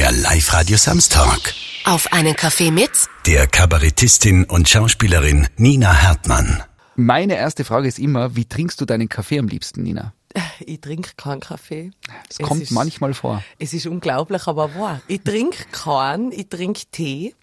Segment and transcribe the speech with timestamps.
[0.00, 1.52] der Live-Radio Samstag.
[1.84, 2.90] Auf einen Kaffee mit
[3.26, 6.62] Der Kabarettistin und Schauspielerin Nina Hartmann.
[6.96, 10.14] Meine erste Frage ist immer, wie trinkst du deinen Kaffee am liebsten, Nina?
[10.60, 11.90] Ich trinke keinen Kaffee.
[12.30, 13.44] Es kommt ist, manchmal vor.
[13.58, 15.02] Es ist unglaublich, aber wahr.
[15.06, 17.34] Ich trinke keinen, ich trinke Tee.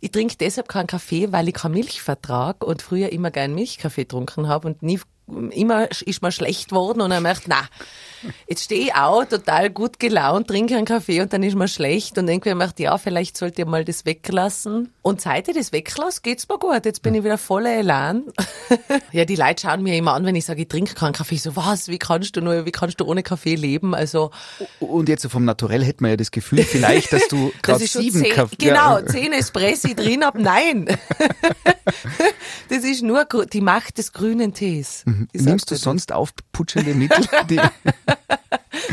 [0.00, 4.02] Ich trinke deshalb keinen Kaffee, weil ich keine Milch vertrag und früher immer gern Milchkaffee
[4.02, 4.98] getrunken habe und nie
[5.50, 7.62] immer ist mir schlecht geworden und dann merkt, na,
[8.48, 12.18] jetzt stehe ich auch total gut gelaunt, trinke einen Kaffee und dann ist mir schlecht
[12.18, 14.92] und irgendwie merkt, ja, vielleicht sollte ich mal das weglassen.
[15.02, 16.84] Und seit ich das weglasse, geht's mir gut.
[16.84, 18.24] Jetzt bin ich wieder voller Elan.
[19.12, 21.36] ja, die Leute schauen mir immer an, wenn ich sage, ich trinke keinen Kaffee.
[21.36, 23.94] So, was, wie kannst du nur, wie kannst du ohne Kaffee leben?
[23.94, 24.30] Also.
[24.78, 28.22] Und jetzt so vom Naturell hätte man ja das Gefühl vielleicht, dass du gerade sieben
[28.22, 28.56] zehn, Kaffee...
[28.56, 29.06] Genau, Ja.
[29.06, 30.36] zehn Espressi drin hab.
[30.36, 30.86] Nein.
[32.68, 35.04] das ist nur die Macht des grünen Tees.
[35.32, 35.84] Ich Nimmst du dir das.
[35.84, 37.24] sonst aufputschende Mittel?
[37.50, 37.60] Die,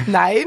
[0.08, 0.46] Nein,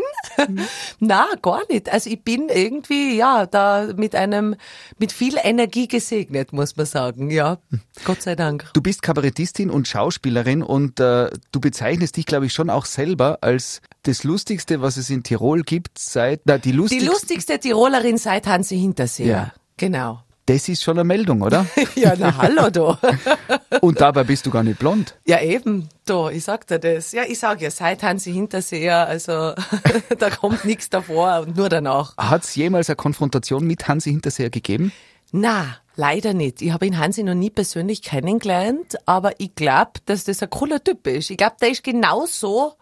[0.98, 1.90] na gar nicht.
[1.90, 4.56] Also ich bin irgendwie ja da mit einem
[4.98, 7.30] mit viel Energie gesegnet, muss man sagen.
[7.30, 7.58] Ja,
[8.04, 8.68] Gott sei Dank.
[8.74, 13.38] du bist Kabarettistin und Schauspielerin und äh, du bezeichnest dich, glaube ich, schon auch selber
[13.40, 16.40] als das Lustigste, was es in Tirol gibt, seit...
[16.44, 17.10] Na, die Die lustigste...
[17.10, 19.26] lustigste Tirolerin seit Hansi Hinterseher.
[19.26, 19.52] Ja.
[19.76, 20.22] Genau.
[20.46, 21.66] Das ist schon eine Meldung, oder?
[21.94, 22.98] Ja, na hallo da.
[23.80, 25.16] Und dabei bist du gar nicht blond.
[25.26, 27.12] Ja, eben, da, ich sag dir das.
[27.12, 29.32] Ja, ich sag ja, seit Hansi Hinterseher, also
[30.18, 32.16] da kommt nichts davor und nur danach.
[32.16, 34.92] Hat es jemals eine Konfrontation mit Hansi Hinterseher gegeben?
[35.32, 36.60] Na, leider nicht.
[36.60, 40.82] Ich habe ihn Hansi noch nie persönlich kennengelernt, aber ich glaube, dass das ein cooler
[40.82, 41.30] Typ ist.
[41.30, 42.74] Ich glaube, der ist genauso,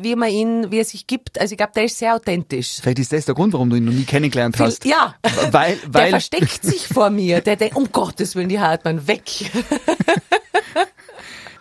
[0.00, 1.40] wie man ihn, wie er sich gibt.
[1.40, 2.78] Also ich glaube, der ist sehr authentisch.
[2.80, 4.84] Vielleicht ist das der Grund, warum du ihn noch nie kennengelernt hast.
[4.84, 5.14] Ja,
[5.50, 7.40] Weil, der weil versteckt sich vor mir.
[7.40, 9.22] Der denkt, um Gottes Willen, die Hartmann, weg.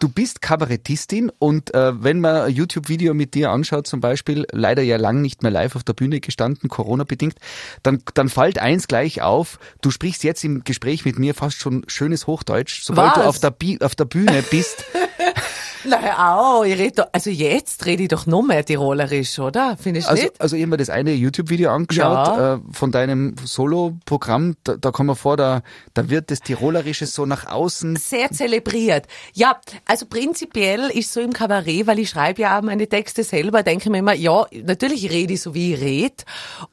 [0.02, 4.81] du bist Kabarettistin und äh, wenn man ein YouTube-Video mit dir anschaut, zum Beispiel, leider
[4.81, 7.36] ja lang nicht mehr live auf der Bühne gestanden, Corona-bedingt,
[7.83, 11.83] dann, dann fällt eins gleich auf, du sprichst jetzt im Gespräch mit mir fast schon
[11.88, 12.81] schönes Hochdeutsch.
[12.83, 13.27] Sobald du Was?
[13.27, 14.83] auf der, Bi auf der Bühne bist,
[15.83, 19.77] Na hör auf, ich red doch, also jetzt rede ich doch noch mehr Tirolerisch, oder?
[19.81, 20.42] Findest du also, nicht?
[20.42, 22.55] also ich hab mir das eine YouTube-Video angeschaut Ja.
[22.55, 25.61] äh, von deinem Solo-Programm, da, da kommen wir vor, da,
[25.93, 29.08] da wird das Tirolerische so nach außen sehr zelebriert.
[29.33, 33.63] Ja, also prinzipiell ist so im Kabarett, weil ich schreibe ja auch meine Texte selber,
[33.63, 36.15] denke ich mir immer, ja, natürlich rede ich so, wie ich rede.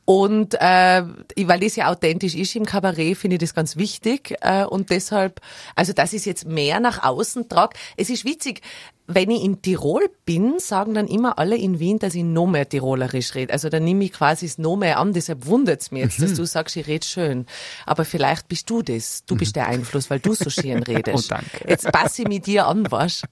[0.04, 1.02] Und äh,
[1.46, 4.34] weil das ja authentisch ist im Kabarett, finde ich das ganz wichtig.
[4.40, 5.40] Äh, und deshalb,
[5.74, 7.76] also ich es jetzt mehr nach außen trage.
[7.96, 8.62] Es ist witzig,
[9.10, 12.68] wenn ich in Tirol bin, sagen dann immer alle in Wien, dass ich noch mehr
[12.68, 13.52] Tirolerisch rede.
[13.54, 15.14] Also dann nehme ich quasi es noch mehr an.
[15.14, 17.46] Deshalb wundert's mir jetzt, dass du sagst, ich rede schön.
[17.86, 19.24] Aber vielleicht bist du das.
[19.26, 21.32] Du bist der Einfluss, weil du so schön redest.
[21.32, 21.66] Oh, danke.
[21.66, 23.22] Jetzt passe ich mit dir an, was?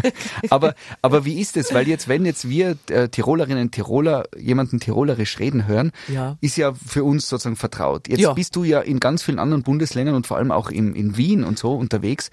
[0.50, 1.72] Aber, aber wie ist es?
[1.72, 6.36] Weil jetzt, wenn jetzt wir äh, Tirolerinnen, Tiroler jemanden Tirolerisch reden hören, Ja.
[6.40, 8.08] ist ja für uns sozusagen vertraut.
[8.08, 8.32] Jetzt Ja.
[8.32, 11.44] bist du ja in ganz vielen anderen Bundesländern und vor allem auch in, in Wien
[11.44, 12.30] und so unterwegs.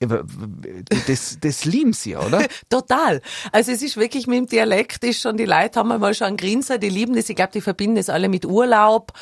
[0.00, 2.46] Das, das lieben sie, ja, oder?
[2.70, 3.20] Total.
[3.52, 6.36] Also es ist wirklich mit dem Dialekt ist schon, die Leute haben einmal schon einen
[6.38, 7.28] Grinser, die lieben das.
[7.28, 9.12] Ich glaube, die verbinden das alle mit Urlaub.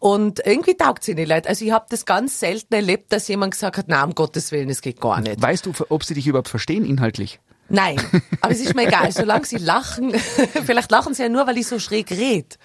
[0.00, 1.48] Und irgendwie taugt sie nicht Leute.
[1.48, 4.68] Also ich habe das ganz selten erlebt, dass jemand gesagt hat, na um Gottes Willen,
[4.68, 5.40] das geht gar nicht.
[5.40, 7.40] Weißt du, ob sie dich überhaupt verstehen inhaltlich?
[7.70, 8.00] Nein,
[8.40, 10.14] aber es ist mir egal, solange sie lachen.
[10.64, 12.58] Vielleicht lachen sie ja nur, weil ich so schräg red,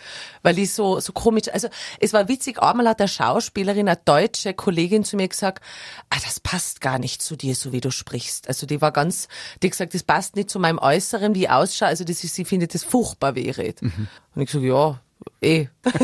[0.43, 1.49] weil ich so so komisch.
[1.51, 1.67] Also
[1.99, 2.61] es war witzig.
[2.61, 5.63] Einmal hat eine Schauspielerin, eine deutsche Kollegin zu mir gesagt,
[6.09, 8.47] ah, das passt gar nicht zu dir, so wie du sprichst.
[8.47, 9.27] Also die war ganz,
[9.61, 11.89] die hat gesagt, das passt nicht zu meinem Äußeren, wie ich ausschaue.
[11.89, 13.85] Also das ist, sie findet das furchtbar, wie ich rede.
[14.35, 14.99] Und ich so, ja,
[15.41, 15.67] eh.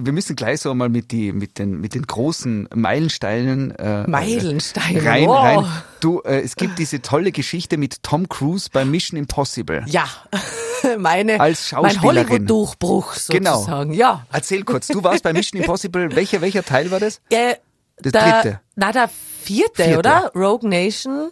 [0.00, 5.04] Wir müssen gleich so mal mit, die, mit, den, mit den großen Meilensteinen äh, Meilensteine.
[5.04, 5.38] rein, wow.
[5.64, 5.66] rein.
[6.00, 9.84] Du, äh, es gibt diese tolle Geschichte mit Tom Cruise bei Mission Impossible.
[9.86, 10.06] Ja,
[10.98, 12.28] meine, Als mein Schauspielerin.
[12.28, 13.56] Hollywood-Durchbruch Genau.
[13.58, 13.92] sozusagen.
[13.92, 14.24] Ja.
[14.32, 16.08] Erzähl kurz, du warst bei Mission Impossible.
[16.14, 17.20] Welcher, welcher Teil war das?
[17.30, 17.54] Äh,
[18.00, 18.60] Das der, dritte.
[18.76, 19.08] Na, der
[19.42, 19.98] vierte, Vierte.
[19.98, 20.32] oder?
[20.36, 21.30] Rogue Nation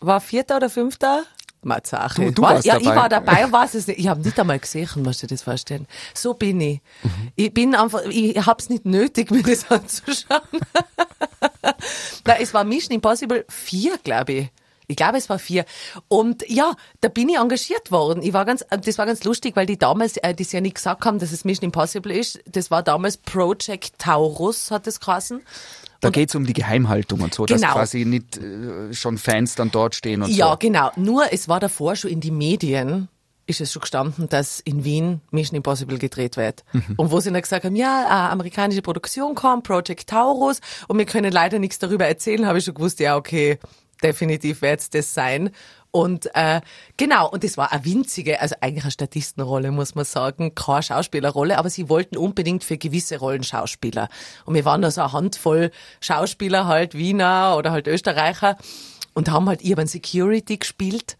[0.00, 1.24] war vierter oder fünfter?
[1.68, 2.24] Matsache.
[2.26, 2.90] Du- du war, warst ja, dabei.
[2.90, 4.00] ich war dabei, weiß es nicht.
[4.00, 5.86] Ich habe nicht einmal gesehen, musst du dir das vorstellen.
[6.14, 6.80] So bin ich.
[7.04, 7.10] Mhm.
[7.36, 10.40] Ich bin einfach, ich hab's nicht nötig, mir das anzuschauen.
[12.26, 14.48] Na, es war Mission Impossible 4, glaube ich.
[14.90, 15.66] Ich glaube, es war vier.
[16.08, 18.22] Und ja, da bin ich engagiert worden.
[18.22, 20.76] Ich war ganz, äh, das war ganz lustig, weil die damals, äh, die ja nicht
[20.76, 22.40] gesagt haben, dass es Mission Impossible ist.
[22.46, 25.42] Das war damals Project Taurus, hat es geheißen.
[26.00, 27.72] Da geht's um die Geheimhaltung und so, dass Genau.
[27.72, 30.56] quasi nicht äh, schon Fans dann dort stehen und Ja, so.
[30.58, 30.90] genau.
[30.96, 33.08] Nur es war davor schon in die Medien
[33.46, 36.64] ist es schon gestanden, dass in Wien Mission Impossible gedreht wird.
[36.74, 36.94] Mhm.
[36.98, 41.06] Und wo sie dann gesagt haben, ja, eine amerikanische Produktion kommt, Project Taurus, und wir
[41.06, 43.58] können leider nichts darüber erzählen, habe ich schon gewusst, ja, okay,
[44.02, 45.48] definitiv wird es das sein.
[45.90, 46.60] Und äh,
[46.96, 51.56] genau, und das war eine winzige, also eigentlich eine Statistenrolle, muss man sagen, keine Schauspielerrolle,
[51.56, 54.08] aber sie wollten unbedingt für gewisse Rollen Schauspieler.
[54.44, 55.70] Und wir waren da so eine Handvoll
[56.00, 58.58] Schauspieler, halt Wiener oder halt Österreicher,
[59.14, 61.16] und haben halt, einen Security gespielt,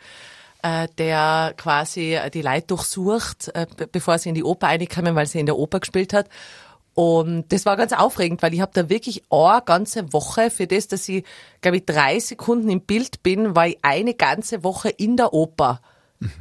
[0.63, 5.41] äh, der quasi die Leute durchsucht, äh, bevor sie in die Oper reinkommen, weil sie
[5.41, 6.29] in der Oper gespielt hat.
[6.99, 10.89] Und das war ganz aufregend, weil ich habe da wirklich eine ganze Woche für das,
[10.89, 11.23] dass ich,
[11.61, 15.81] glaube ich, drei Sekunden im Bild bin, war ich eine ganze Woche in der Oper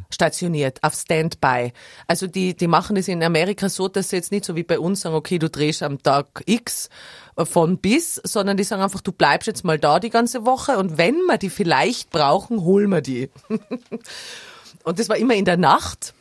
[0.09, 1.73] stationiert, auf Standby.
[2.07, 4.79] Also die, die machen das in Amerika so, dass sie jetzt nicht so wie bei
[4.79, 6.89] uns sagen, okay, du drehst am Tag X
[7.35, 10.97] von bis, sondern die sagen einfach, du bleibst jetzt mal da die ganze Woche und
[10.97, 13.29] wenn wir die vielleicht brauchen, holen wir die.
[14.83, 16.15] und das war immer in der Nacht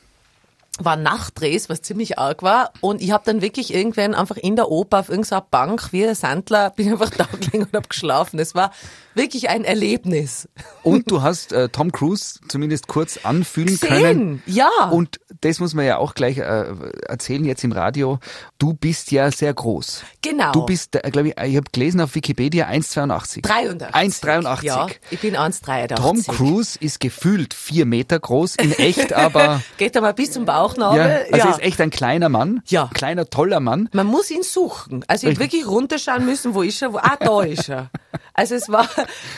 [0.78, 2.72] war Nachtdrehs, was ziemlich arg war.
[2.80, 6.14] Und ich habe dann wirklich irgendwann einfach in der Oper auf irgendeiner Bank wie ein
[6.14, 8.38] Sandler bin einfach da gelegen und hab geschlafen.
[8.38, 8.70] Es war
[9.16, 10.48] wirklich ein Erlebnis.
[10.82, 14.42] Und du hast äh, Tom Cruise zumindest kurz anfühlen Gesehen, können.
[14.46, 14.68] ja.
[14.90, 16.64] Und das muss man ja auch gleich äh,
[17.08, 18.18] erzählen jetzt im Radio.
[18.58, 20.04] Du bist ja sehr groß.
[20.22, 20.52] Genau.
[20.52, 23.42] Du bist, äh, glaube ich, ich habe gelesen auf Wikipedia 1,82.
[23.42, 24.24] 83.
[24.24, 24.64] 1,83.
[24.64, 25.94] Ja, ich bin 1,83.
[25.94, 29.62] Tom Cruise ist gefühlt vier Meter groß, in echt aber...
[29.78, 30.98] Geht aber bis zum Bauchnabel.
[30.98, 32.62] ja, also ist echt ein kleiner Mann.
[32.66, 32.90] Ja.
[32.94, 33.88] Kleiner, toller Mann.
[33.92, 35.04] Man muss ihn suchen.
[35.08, 36.92] Also ich wirklich runterschauen müssen, wo ist er?
[36.92, 37.90] Wo, ah, da ist er.
[38.38, 38.86] Also es war,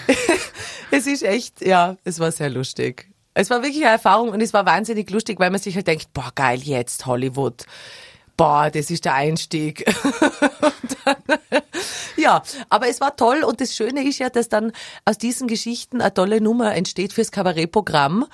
[0.90, 3.08] es ist echt, ja, es war sehr lustig.
[3.34, 6.12] Es war wirklich eine Erfahrung und es war wahnsinnig lustig, weil man sich halt denkt,
[6.12, 7.64] boah, geil, jetzt Hollywood.
[8.36, 9.84] Boah, das ist der Einstieg.
[11.04, 11.16] dann,
[12.16, 14.72] ja, aber es war toll und das Schöne ist ja, dass dann
[15.04, 18.26] aus diesen Geschichten eine tolle Nummer entsteht fürs Kabarettprogramm,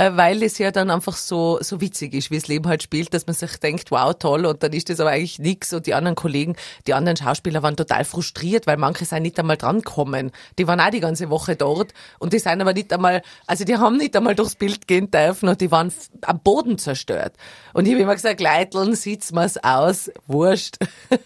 [0.00, 3.26] weil es ja dann einfach so, so witzig ist, wie das Leben halt spielt, dass
[3.26, 6.14] man sich denkt, wow, toll, und dann ist das aber eigentlich nix und die anderen
[6.14, 6.56] Kollegen,
[6.86, 10.30] die anderen Schauspieler waren total frustriert, weil manche sind nicht einmal drankommen.
[10.58, 13.76] Die waren auch die ganze Woche dort und die sind aber nicht einmal, also die
[13.76, 15.92] haben nicht einmal durchs Bild gehen dürfen und die waren
[16.22, 17.34] am Boden zerstört.
[17.74, 20.78] Und ich habe immer gesagt, Leiteln, sieht's mal's aus, wurscht.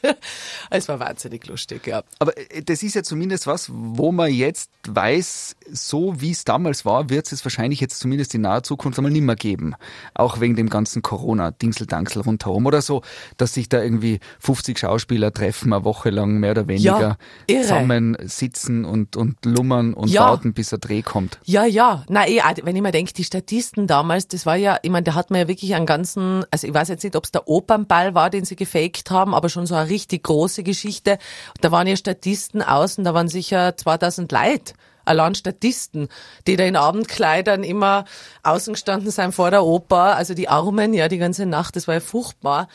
[0.71, 2.03] es war wahnsinnig lustig, ja.
[2.19, 6.85] Aber äh, das ist ja zumindest was, wo man jetzt weiß, so wie es damals
[6.85, 9.75] war, wird es wahrscheinlich jetzt zumindest in naher Zukunft einmal nimmer geben.
[10.15, 13.03] Auch wegen dem ganzen Corona-Dingseldangsel rundherum oder so,
[13.37, 17.19] dass sich da irgendwie 50 Schauspieler treffen, eine Woche lang mehr oder weniger
[17.49, 20.23] Ja, zusammen sitzen und, und lummern und Ja.
[20.23, 21.39] warten, bis der Dreh kommt.
[21.45, 22.05] Ja, ja.
[22.09, 25.15] Na, eh, wenn ich mir denke, die Statisten damals, das war ja, ich meine, da
[25.15, 28.15] hat man ja wirklich einen ganzen, also ich weiß jetzt nicht, ob es der Opernball
[28.15, 31.19] war, den sie gefaked haben, aber schon so eine richtig große Geschichte.
[31.61, 34.75] Da waren ja Statisten außen, da waren sicher 2000 Leute.
[35.05, 36.09] Allein Statisten,
[36.47, 38.05] die da in Abendkleidern immer
[38.43, 41.95] außen gestanden sind vor der Oper, also die Armen, ja, die ganze Nacht, das war
[41.95, 42.69] ja furchtbar.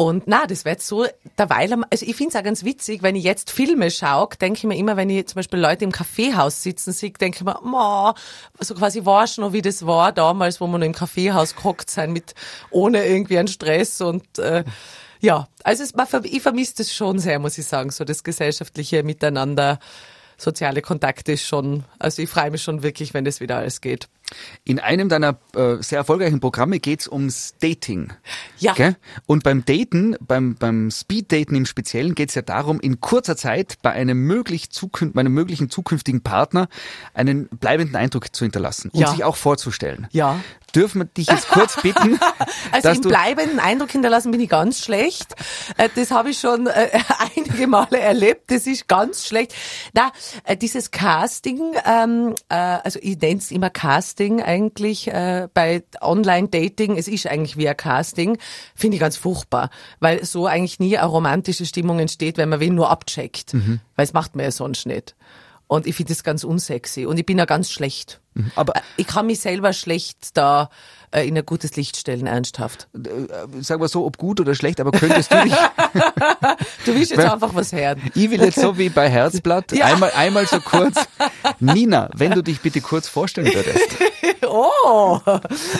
[0.00, 1.04] Und na, das wird so
[1.36, 4.78] derweil, also ich find's auch ganz witzig, wenn ich jetzt Filme schaue, denke ich mir
[4.78, 8.14] immer, wenn ich zum Beispiel Leute im Kaffeehaus sitzen sehe, denke ich mir, ma,
[8.60, 12.14] so quasi warst noch, wie das war damals, wo wir noch im Kaffeehaus gehockt sind,
[12.14, 12.34] mit,
[12.70, 14.64] ohne irgendwie einen Stress und, äh,
[15.20, 15.92] ja, also es,
[16.24, 19.78] ich vermisse das schon sehr, muss ich sagen, so das gesellschaftliche Miteinander,
[20.40, 24.08] soziale Kontakte ist schon, also ich freue mich schon wirklich, wenn das wieder alles geht.
[24.64, 28.12] In einem deiner äh, sehr erfolgreichen Programme geht's ums Dating.
[28.58, 28.74] Ja.
[28.74, 28.96] Gell?
[29.26, 33.90] Und beim Daten, beim, beim Speed-Daten im Speziellen geht's ja darum, in kurzer Zeit bei
[33.90, 36.68] einem, möglich zukün bei einem möglichen zukünftigen Partner
[37.12, 39.10] einen bleibenden Eindruck zu hinterlassen und Ja.
[39.10, 40.06] sich auch vorzustellen.
[40.12, 40.40] Ja.
[40.74, 42.18] Dürfen wir dich jetzt kurz bitten,
[42.72, 45.34] Also dass im bleibenden Eindruck hinterlassen bin ich ganz schlecht.
[45.76, 46.88] Äh, Das habe ich schon äh,
[47.36, 48.50] einige Male erlebt.
[48.50, 49.54] Das ist ganz schlecht.
[49.92, 50.12] Na,
[50.44, 56.96] äh, dieses Casting, ähm, äh, also ich nenne es immer Casting eigentlich äh, bei Online-Dating.
[56.96, 58.38] Es ist eigentlich wie ein Casting.
[58.74, 62.74] Finde ich ganz furchtbar, weil so eigentlich nie eine romantische Stimmung entsteht, wenn man wen
[62.74, 63.54] nur abcheckt.
[63.54, 63.80] Mhm.
[63.96, 65.14] Weil es macht man ja sonst nicht.
[65.66, 67.06] Und ich finde das ganz unsexy.
[67.06, 68.19] Und ich bin ja ganz schlecht.
[68.56, 70.70] Aber Äh, Ich kann mich selber schlecht da
[71.12, 72.88] äh, in ein gutes Licht stellen, ernsthaft.
[72.94, 73.08] äh,
[73.60, 75.52] sag mal so, ob gut oder schlecht, aber könntest du dich,
[76.86, 78.00] Du willst jetzt einfach was hören.
[78.14, 79.86] ich will jetzt so wie bei Herzblatt, Ja.
[79.86, 80.96] einmal, einmal so kurz,
[81.58, 83.88] Nina, wenn du dich bitte kurz vorstellen würdest.
[84.52, 85.20] Oh!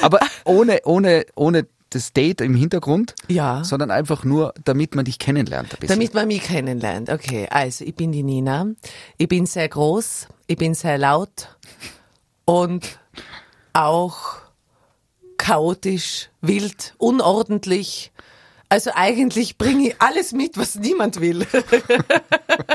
[0.03, 3.65] Aber ohne, ohne, ohne das Date im Hintergrund, Ja.
[3.65, 5.77] sondern einfach nur, damit man dich kennenlernt.
[5.89, 7.11] Damit man mich kennenlernt.
[7.11, 8.67] Okay, also ich bin die Nina.
[9.19, 11.57] Ich bin sehr groß, ich bin sehr laut
[12.51, 12.99] und
[13.73, 14.39] auch
[15.39, 18.11] chaotisch, wild, unordentlich.
[18.69, 21.47] Also eigentlich bringe ich alles mit, was niemand will.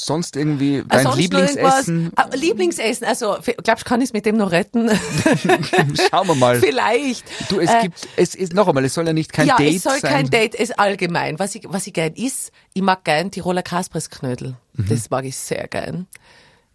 [0.00, 2.12] Sonst irgendwie dein Sonst Lieblingsessen.
[2.16, 4.90] Ah, Lieblingsessen, also glaubst du, kann ich es mit dem noch retten?
[6.10, 6.58] Schauen wir mal.
[6.60, 7.24] Vielleicht.
[7.50, 9.76] Du, es Äh, gibt, es ist noch einmal, es soll ja nicht kein ja, Date
[9.76, 10.10] es soll sein.
[10.12, 11.38] kein Date, es ist allgemein.
[11.38, 14.56] Was ich, was ich gern is, ich mag gern Tiroler Kaspressknödel.
[14.74, 14.86] Mhm.
[14.88, 16.06] Das mag ich sehr gern.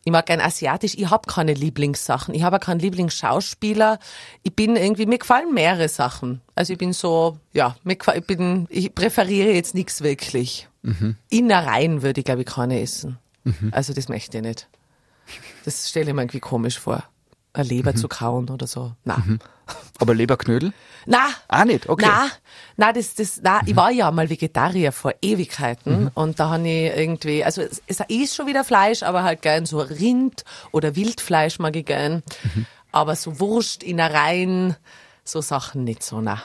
[0.05, 0.93] Ich mag gern asiatisch.
[0.95, 2.33] Ich habe keine Lieblingssachen.
[2.33, 3.99] Ich habe keinen Lieblingsschauspieler.
[4.43, 6.41] Ich bin irgendwie, mir gefallen mehrere Sachen.
[6.55, 10.68] Also ich bin so, ja, mir, ich bin, ich präferiere jetzt nichts wirklich.
[11.29, 13.17] Innereien würde ich, glaube ich, keine essen.
[13.71, 14.67] Also das möchte ich nicht.
[15.65, 17.03] Das stelle ich mir irgendwie komisch vor.
[17.51, 18.93] Eine Leber zu kauen oder so.
[19.03, 19.23] Na.
[19.99, 20.71] Aber Leberknödel?
[21.05, 21.29] Na.
[21.47, 21.89] Ah, nicht?
[21.89, 22.05] Okay.
[22.07, 22.27] Na,
[22.77, 26.95] na, das, das, na, ich war ja mal Vegetarier vor Ewigkeiten und da habe ich
[26.95, 31.59] irgendwie, also es, es ist schon wieder Fleisch, aber halt gern so Rind oder Wildfleisch
[31.59, 32.23] mag ich gern.
[32.91, 34.75] Aber so Wurst, Innereien,
[35.23, 36.41] so Sachen nicht so, na.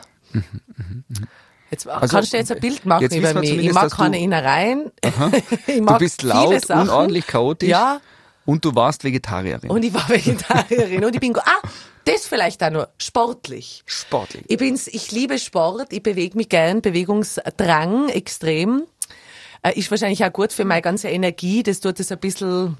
[1.70, 3.56] Jetzt Also, kannst du jetzt ein Bild machen über mich.
[3.58, 4.92] Ich mag keine Innereien.
[5.66, 7.68] Du bist laut, unordentlich, chaotisch.
[7.68, 8.00] Ja,
[8.44, 9.70] Und du warst Vegetarierin.
[9.70, 11.68] und ich war Vegetarierin und ich bin, ah,
[12.04, 13.82] das vielleicht auch nur, sportlich.
[13.86, 14.44] Sportlich.
[14.48, 18.82] Ich bin's, ich liebe Sport, ich bewege mich gern, Bewegungsdrang extrem.
[19.62, 22.76] Äh, Ist wahrscheinlich auch gut für meine ganze Energie, das tut es ein bisschen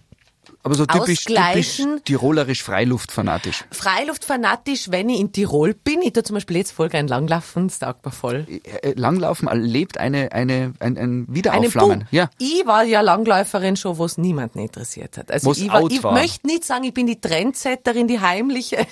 [0.62, 3.64] Aber so typisch, typisch tirolerisch Freiluftfanatisch.
[3.70, 6.02] Freiluftfanatisch, wenn ich in Tirol bin.
[6.02, 8.46] Ich tue zum Beispiel jetzt voll gern Langlaufen, das taugt mir voll.
[8.48, 12.08] Äh, Langlaufen erlebt eine, eine, ein, ein Wiederaufflammen.
[12.10, 12.30] Ja.
[12.38, 15.30] Ich war ja Langläuferin schon, wo es niemanden interessiert hat.
[15.30, 16.12] Also Wo's ich, war, ich war.
[16.12, 18.86] möchte nicht sagen, ich bin die Trendsetterin, die heimliche,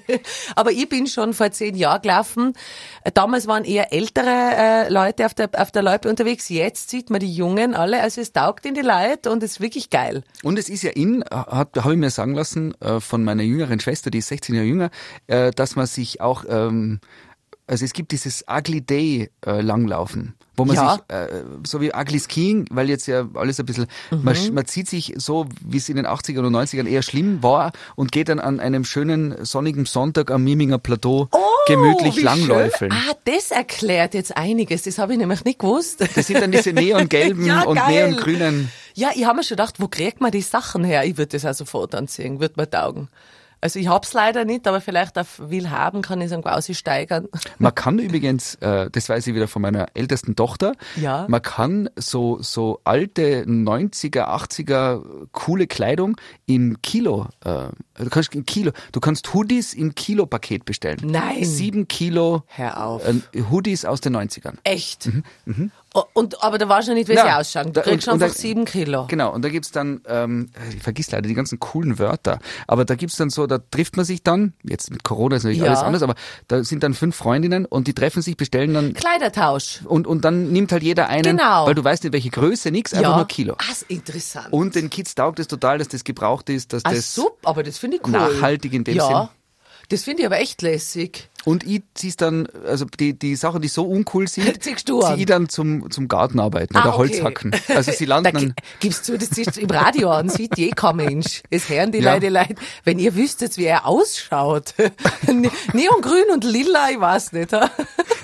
[0.54, 2.52] aber ich bin schon vor zehn Jahren gelaufen.
[3.02, 6.48] Äh, Damals waren eher ältere äh, Leute auf der, auf der Loipe unterwegs.
[6.48, 8.00] Jetzt sieht man die Jungen alle.
[8.00, 10.22] Also es taugt in die Leute und es ist wirklich geil.
[10.42, 13.78] Und es ist ja in, hat, habe ich mir sagen lassen, äh, von meiner jüngeren
[13.80, 14.90] Schwester, die ist 16 Jahre jünger,
[15.26, 17.00] äh, dass man sich auch, ähm,
[17.68, 20.92] also es gibt dieses Ugly Day äh, Langlaufen, wo man Ja.
[20.94, 24.20] sich, äh, so wie Ugly Skiing, weil jetzt ja alles ein bisschen, Mhm.
[24.22, 27.72] man, man zieht sich so, wie es in den 80ern und 90ern eher schlimm war
[27.96, 31.28] und geht dann an einem schönen sonnigen Sonntag am Miminger Plateau
[31.66, 32.92] gemütlich Oh, wie langläufeln.
[32.92, 33.02] Schön.
[33.10, 34.82] Ah, das erklärt jetzt einiges.
[34.82, 36.04] Das habe ich nämlich nicht gewusst.
[36.14, 38.70] Das sind dann diese neongelben Ja, und neongrünen.
[38.96, 41.04] Ja, ich habe mir schon gedacht, wo kriegt man die Sachen her?
[41.04, 43.08] Ich würde das auch sofort anziehen, würde mir taugen.
[43.60, 47.26] Also ich hab's leider nicht, aber vielleicht auf will haben kann ich es quasi steigern.
[47.58, 51.24] Man kann übrigens, äh, das weiß ich wieder von meiner ältesten Tochter, Ja.
[51.28, 58.44] man kann so, so alte 90er, 80er coole Kleidung im Kilo, äh, du kannst im
[58.44, 60.98] Kilo, du kannst Hoodies im Kilo-Paket bestellen.
[61.02, 61.42] Nein.
[61.42, 63.02] Sieben Kilo Hör auf.
[63.08, 64.56] äh, Hoodies aus den 90ern.
[64.64, 65.08] Echt?
[65.48, 65.52] O-
[66.12, 67.72] Und, aber da weißt du nicht, wie Na, sie ausschauen.
[67.72, 69.06] Du kriegst und- und einfach da- sieben Kilo.
[69.08, 72.94] Genau, und da gibt's dann, ähm, ich vergiss leider die ganzen coolen Wörter, aber da
[72.94, 75.66] gibt's dann so, da trifft man sich dann, jetzt mit Corona ist natürlich Ja.
[75.68, 76.14] alles anders, aber
[76.48, 79.80] da sind dann fünf Freundinnen und die treffen sich, bestellen dann Kleidertausch.
[79.84, 81.66] und, und dann nimmt halt jeder einen, Genau.
[81.66, 83.16] weil du weißt nicht welche Größe, nix, einfach ja.
[83.16, 83.54] nur Kilo.
[83.58, 84.48] Ah, ist interessant.
[84.52, 87.62] Und den Kids taugt es total, dass das gebraucht ist, dass ah, das super, aber
[87.62, 88.12] das finde ich cool.
[88.12, 89.06] nachhaltig in dem ja.
[89.06, 89.28] Sinn.
[89.88, 91.28] Das finde ich aber echt lässig.
[91.46, 95.14] Und ich zieh's dann, also die, die Sachen, die so uncool sind, Ziehst du an?
[95.14, 96.98] zieh ich dann zum, zum Gartenarbeiten Ah, oder okay.
[96.98, 97.52] Holzhacken.
[97.74, 100.70] Also sie Da landen dann, gibst du das siehst du im Radio an, sieht je
[100.72, 101.42] kein Mensch.
[101.48, 102.12] Es hören die Ja.
[102.14, 104.74] Leute, Leute, wenn ihr wüsstet, wie er ausschaut.
[105.32, 107.52] Ne- Neongrün und lila, ich weiß nicht.
[107.52, 107.70] ha?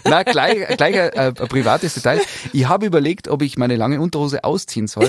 [0.05, 2.21] na gleich, gleich ein, ein privates Detail.
[2.53, 5.09] Ich habe überlegt, ob ich meine lange Unterhose ausziehen soll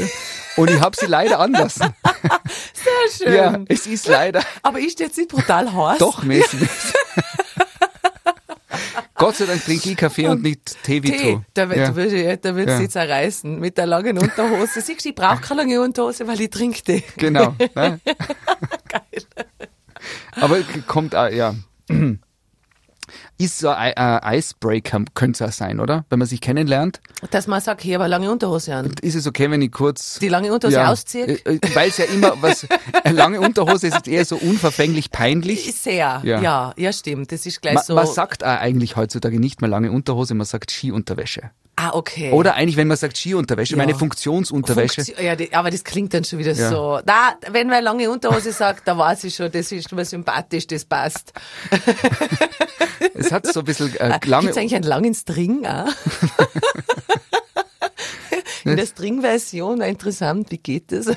[0.56, 1.94] und ich habe sie leider anlassen.
[2.74, 3.36] Sehr schön.
[3.36, 5.98] Ja, es ist leider Aber ist jetzt nicht brutal heiß?
[5.98, 6.62] doch mäßig.
[9.26, 11.44] Gott sei Dank trinke ich Kaffee und nicht Tee wie Tee, du.
[11.54, 11.88] da, wird Ja.
[11.90, 12.78] da würde da wird's Ja.
[12.80, 14.82] sie zerreißen mit der langen Unterhose.
[14.82, 17.04] Siehst du, ich brauche keine lange Unterhose, weil ich trinke Tee.
[17.18, 17.56] Genau.
[17.76, 18.00] Ne?
[18.90, 19.24] Geil.
[20.36, 21.56] Aber kommt, auch, ja.
[23.44, 26.06] Ist so ein, ein Icebreaker, könnte es auch sein, oder?
[26.10, 28.92] Wenn man sich kennenlernt, Dass man sagt, habe eine lange Unterhose an.
[29.02, 30.20] ist es okay, wenn ich kurz...
[30.20, 31.40] Die lange Unterhose ausziehe?
[31.74, 32.66] Weil es ja immer was...
[33.12, 35.74] Lange Unterhose ist eher so unverfänglich peinlich.
[35.76, 36.42] Sehr, Ja.
[36.42, 36.74] ja.
[36.78, 37.32] ja, stimmt.
[37.34, 37.96] Das ist gleich Man, so.
[37.96, 41.52] man sagt auch eigentlich heutzutage nicht mehr lange Unterhose, man sagt Skiunterwäsche.
[41.76, 42.32] Ah, okay.
[42.32, 43.78] Oder eigentlich, wenn man sagt Skiunterwäsche, Ja.
[43.78, 45.04] meine Funktionsunterwäsche.
[45.06, 46.70] Funktion- Ja, die, aber das klingt dann schon wieder Ja.
[46.70, 47.00] so.
[47.06, 50.86] Na, wenn man lange Unterhose sagt, da weiß ich schon, das ist nur sympathisch, das
[50.86, 51.34] passt.
[53.16, 54.44] Es hat so ein bisschen äh, lange...
[54.46, 55.88] Gibt's eigentlich einen langen String auch?
[58.66, 61.08] In der String-Version, war interessant, wie geht das?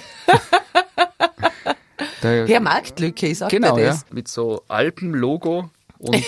[2.22, 3.90] der, Herr Marktlücke, ich sag Genau, dir ja.
[3.90, 4.04] das.
[4.10, 6.22] Mit so Alpenlogo und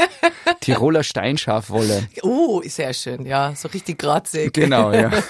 [0.60, 2.08] Tiroler Steinschafwolle.
[2.22, 4.52] Oh, sehr schön, ja, so richtig grazig.
[4.52, 5.10] Genau, ja.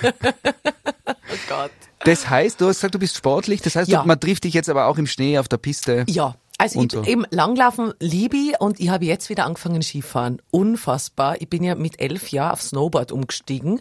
[1.33, 1.71] Oh Gott.
[2.01, 4.05] Das heißt, du hast gesagt, du bist sportlich, das heißt, Ja.
[4.05, 6.05] man trifft dich jetzt aber auch im Schnee auf der Piste.
[6.09, 7.05] Ja, also ich, so.
[7.05, 10.43] eben Langlaufen liebe ich und ich habe jetzt wieder angefangen Skifahren.
[10.51, 11.41] Unfassbar.
[11.41, 13.81] Ich bin ja mit elf Jahren auf Snowboard umgestiegen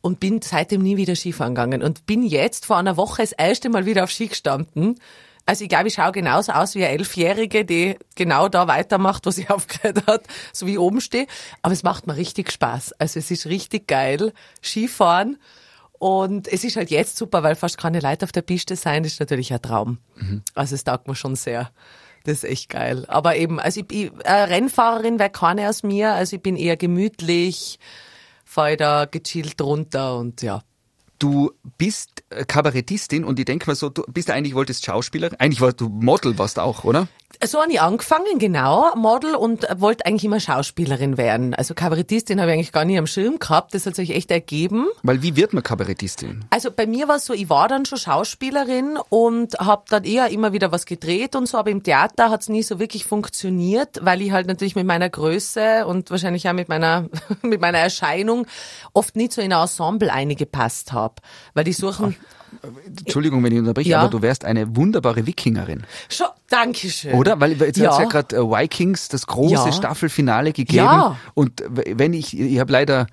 [0.00, 3.68] und bin seitdem nie wieder Skifahren gegangen und bin jetzt vor einer Woche das erste
[3.68, 4.98] Mal wieder auf Ski gestanden.
[5.48, 9.30] Also ich glaube, ich schaue genauso aus wie eine Elfjährige, die genau da weitermacht, wo
[9.30, 11.26] sie aufgehört hat, so wie ich oben stehe.
[11.62, 12.92] Aber es macht mir richtig Spaß.
[12.98, 15.38] Also es ist richtig geil, Skifahren.
[15.92, 19.12] Und es ist halt jetzt super, weil fast keine Leute auf der Piste sein, das
[19.12, 19.96] ist natürlich ein Traum.
[20.54, 21.70] Also es taugt mir schon sehr.
[22.24, 23.06] Das ist echt geil.
[23.08, 26.76] Aber eben, also ich, ich äh, Rennfahrerin wäre keine aus mir, also ich bin eher
[26.76, 27.78] gemütlich,
[28.44, 30.62] fahre da gechillt runter und ja.
[31.18, 35.80] Du bist Kabarettistin und ich denke mal so, du bist eigentlich wolltest Schauspielerin, eigentlich warst
[35.80, 37.08] du Model warst auch, oder?
[37.44, 41.54] So habe ich angefangen, genau, Model und wollte eigentlich immer Schauspielerin werden.
[41.54, 44.86] Also Kabarettistin habe ich eigentlich gar nicht am Schirm gehabt, das hat sich echt ergeben.
[45.02, 46.44] Weil wie wird man Kabarettistin?
[46.50, 50.30] Also bei mir war es so, ich war dann schon Schauspielerin und habe dann eher
[50.30, 54.00] immer wieder was gedreht und so, aber im Theater hat es nie so wirklich funktioniert,
[54.02, 57.08] weil ich halt natürlich mit meiner Größe und wahrscheinlich auch mit meiner
[57.42, 58.46] mit meiner Erscheinung
[58.94, 61.16] oft nicht so in ein Ensemble eingepasst habe,
[61.54, 62.16] weil die suchen
[62.98, 64.00] Entschuldigung, wenn ich unterbreche, Ja.
[64.00, 67.14] aber du wärst eine wunderbare Wikingerin, schon Dankeschön.
[67.14, 67.40] oder?
[67.40, 67.90] Weil jetzt Ja.
[67.90, 69.72] hat's ja gerade äh, Vikings das große Ja.
[69.72, 71.16] Staffelfinale gegeben Ja.
[71.34, 73.06] und wenn ich ich habe leider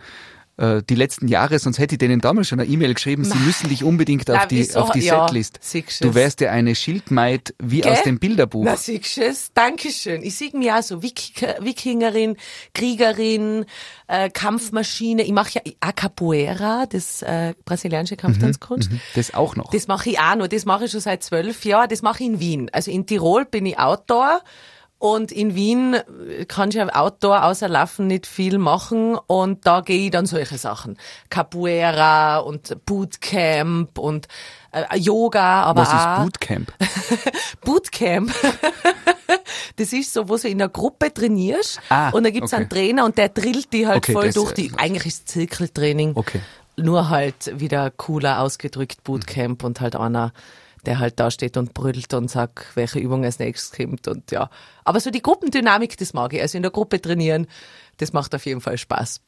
[0.58, 3.70] äh, die letzten Jahre, sonst hätte ich denen damals schon eine E-Mail geschrieben, sie müssen
[3.70, 4.80] dich unbedingt auf Na, die, wieso?
[4.80, 5.60] auf die Ja, Setlist.
[6.02, 7.92] Du wärst ja eine Schildmaid wie Gell?
[7.92, 8.64] aus dem Bilderbuch.
[8.64, 9.52] Na, siehst du es?
[9.54, 10.24] Dankeschön.
[10.24, 12.38] Ich sehe mich auch so Wikinger, Wikingerin,
[12.74, 13.66] Kriegerin,
[14.08, 15.24] äh, Kampfmaschine.
[15.24, 18.90] Ich mache ja auch Capoeira, das äh, brasilianische Kampftanzkunst.
[19.16, 19.72] Das auch noch.
[19.72, 20.48] Das mache ich auch noch.
[20.48, 21.90] Das mache ich schon seit zwölf Jahren.
[21.90, 22.70] Das mache ich in Wien.
[22.72, 24.42] Also in Tirol bin ich Outdoor.
[24.98, 29.82] Und in Wien äh, kann ich ja Outdoor außer Laufen nicht viel machen und da
[29.82, 30.98] gehe ich dann solche Sachen.
[31.30, 34.28] Capoeira und Bootcamp und
[34.72, 36.74] äh, Yoga, aber Was auch ist Bootcamp?
[37.62, 38.34] Bootcamp.
[39.78, 42.62] Das ist so, wo du in einer Gruppe trainierst Ah, und da gibt's okay.
[42.62, 44.72] einen Trainer und der drillt die halt Okay, voll durch äh, die.
[44.78, 46.14] Eigentlich ist Zirkeltraining.
[46.16, 46.40] Okay.
[46.78, 50.32] Nur halt wieder cooler ausgedrückt Bootcamp und halt einer,
[50.86, 54.50] der halt da steht und brüllt und sagt, welche Übung als nächstes kommt und ja.
[54.84, 56.42] Aber so die Gruppendynamik, das mag ich.
[56.42, 57.48] Also in der Gruppe trainieren,
[57.98, 59.22] das macht auf jeden Fall Spaß.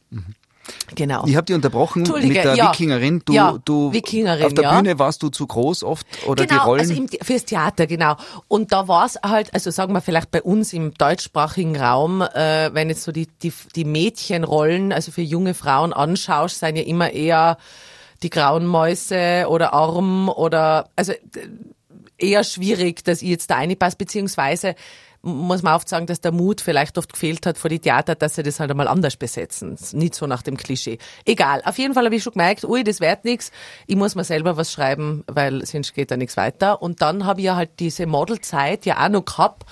[0.96, 1.26] Genau.
[1.26, 2.72] Ich habe dich unterbrochen mit der ja.
[2.72, 3.22] Wikingerin.
[3.26, 4.76] Du, Ja, du Wikingerin, auf der ja.
[4.76, 6.80] Bühne warst du zu groß oft oder genau, die Rollen.
[6.82, 8.16] also im, fürs Theater, genau.
[8.48, 12.74] Und da war es halt, also sagen wir vielleicht bei uns im deutschsprachigen Raum, äh,
[12.74, 17.12] wenn jetzt so die, die, die Mädchenrollen, also für junge Frauen anschaust, sind ja immer
[17.12, 17.58] eher
[18.23, 21.17] die grauen Mäuse oder Arm oder, also äh,
[22.17, 24.75] eher schwierig, dass ich jetzt da reinpasse, beziehungsweise
[25.21, 28.36] muss man oft sagen, dass der Mut vielleicht oft gefehlt hat vor die Theater, dass
[28.36, 29.77] sie das halt einmal anders besetzen.
[29.93, 30.99] Nicht so nach dem Klischee.
[31.25, 31.62] Egal.
[31.65, 33.51] Auf jeden Fall habe ich schon gemerkt, ui, das wird nichts.
[33.88, 36.82] Ich muss mir selber was schreiben, weil sonst geht da nichts weiter.
[36.82, 39.65] Und dann habe ich ja halt diese Modelzeit ja auch noch gehabt,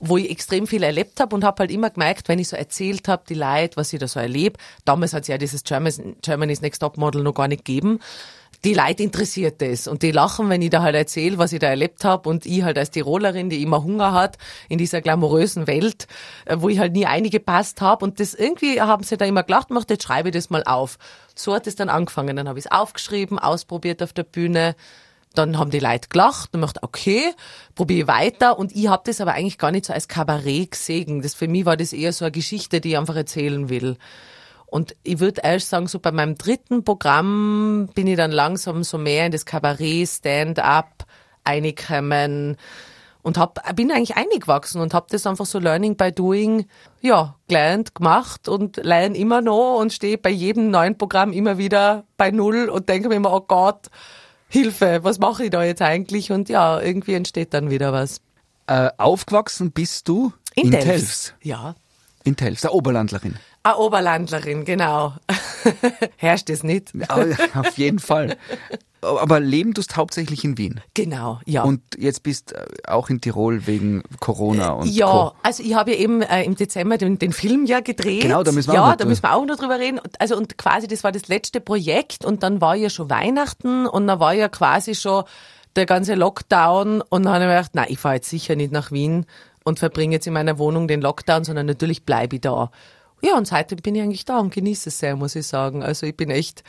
[0.00, 3.08] wo ich extrem viel erlebt habe und habe halt immer gemerkt, wenn ich so erzählt
[3.08, 4.58] habe, die Leute, was ich da so erlebe.
[4.84, 8.00] Damals hat es ja dieses Germany's, Next Top Model noch gar nicht gegeben
[8.64, 11.68] die Leute interessiert das und die lachen, wenn ich da halt erzähle, was ich da
[11.68, 16.06] erlebt habe und ich halt als Tirolerin, die immer Hunger hat in dieser glamourösen Welt,
[16.46, 19.70] äh, wo ich halt nie eingepasst habe und das irgendwie haben sie da immer gelacht,
[19.70, 20.98] macht jetzt schreibe ich das mal auf.
[21.34, 24.76] So hat es dann angefangen, dann habe ich es aufgeschrieben, ausprobiert auf der Bühne,
[25.34, 27.32] dann haben die Leute gelacht und macht okay,
[27.74, 31.22] probiere weiter und ich habe das aber eigentlich gar nicht so als Kabarett gesehen.
[31.22, 33.96] Das für mich war das eher so eine Geschichte, die ich einfach erzählen will.
[34.66, 38.98] Und ich würde erst sagen, so bei meinem dritten Programm bin ich dann langsam so
[38.98, 41.04] mehr in das Kabarett, Stand-up
[41.44, 42.56] eingekommen
[43.22, 46.66] und hab, bin eigentlich eingewachsen und habe das einfach so Learning by Doing,
[47.00, 52.04] ja, gelernt, gemacht und lerne immer noch und stehe bei jedem neuen Programm immer wieder
[52.16, 53.88] bei Null und denke mir immer, oh Gott,
[54.54, 56.30] Hilfe, was mache ich da jetzt eigentlich?
[56.30, 58.20] Und ja, irgendwie entsteht dann wieder was.
[58.68, 61.34] äh, aufgewachsen bist du in, Telfs.
[61.42, 61.74] Ja.
[62.22, 63.34] In Telfs, der Oberlandlerin.
[63.66, 65.14] Ah, Oberlandlerin, genau.
[66.16, 66.92] Herrscht es nicht?
[67.08, 68.36] Auf jeden Fall.
[69.00, 70.80] Aber leben tust hauptsächlich in Wien.
[70.94, 71.62] Genau, ja.
[71.62, 75.32] Und jetzt bist äh, auch in Tirol wegen Corona und ja, Co.
[75.42, 78.22] also ich habe ja eben äh, im Dezember den, den Film ja gedreht.
[78.22, 79.98] Genau, da müssen wir ja, auch noch da drüber- müssen wir auch noch drüber reden.
[79.98, 83.86] Und- Also und quasi das war das letzte Projekt und dann war ja schon Weihnachten
[83.86, 85.24] und dann war ja quasi schon
[85.76, 88.72] der ganze Lockdown und dann habe ich mir gedacht, nein, ich fahre jetzt sicher nicht
[88.72, 89.26] nach Wien
[89.64, 92.70] und verbringe jetzt in meiner Wohnung den Lockdown, sondern natürlich bleibe ich da.
[93.24, 95.82] Ja, und seitdem bin ich eigentlich da und genieße es sehr, muss ich sagen.
[95.82, 96.62] Also ich bin echt,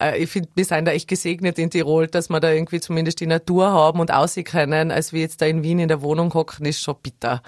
[0.00, 3.20] äh, ich finde, wir sind da echt gesegnet in Tirol, dass wir da irgendwie zumindest
[3.20, 6.32] die Natur haben und aussehen können, als wir jetzt da in Wien in der Wohnung
[6.32, 7.42] hocken, ist schon bitter.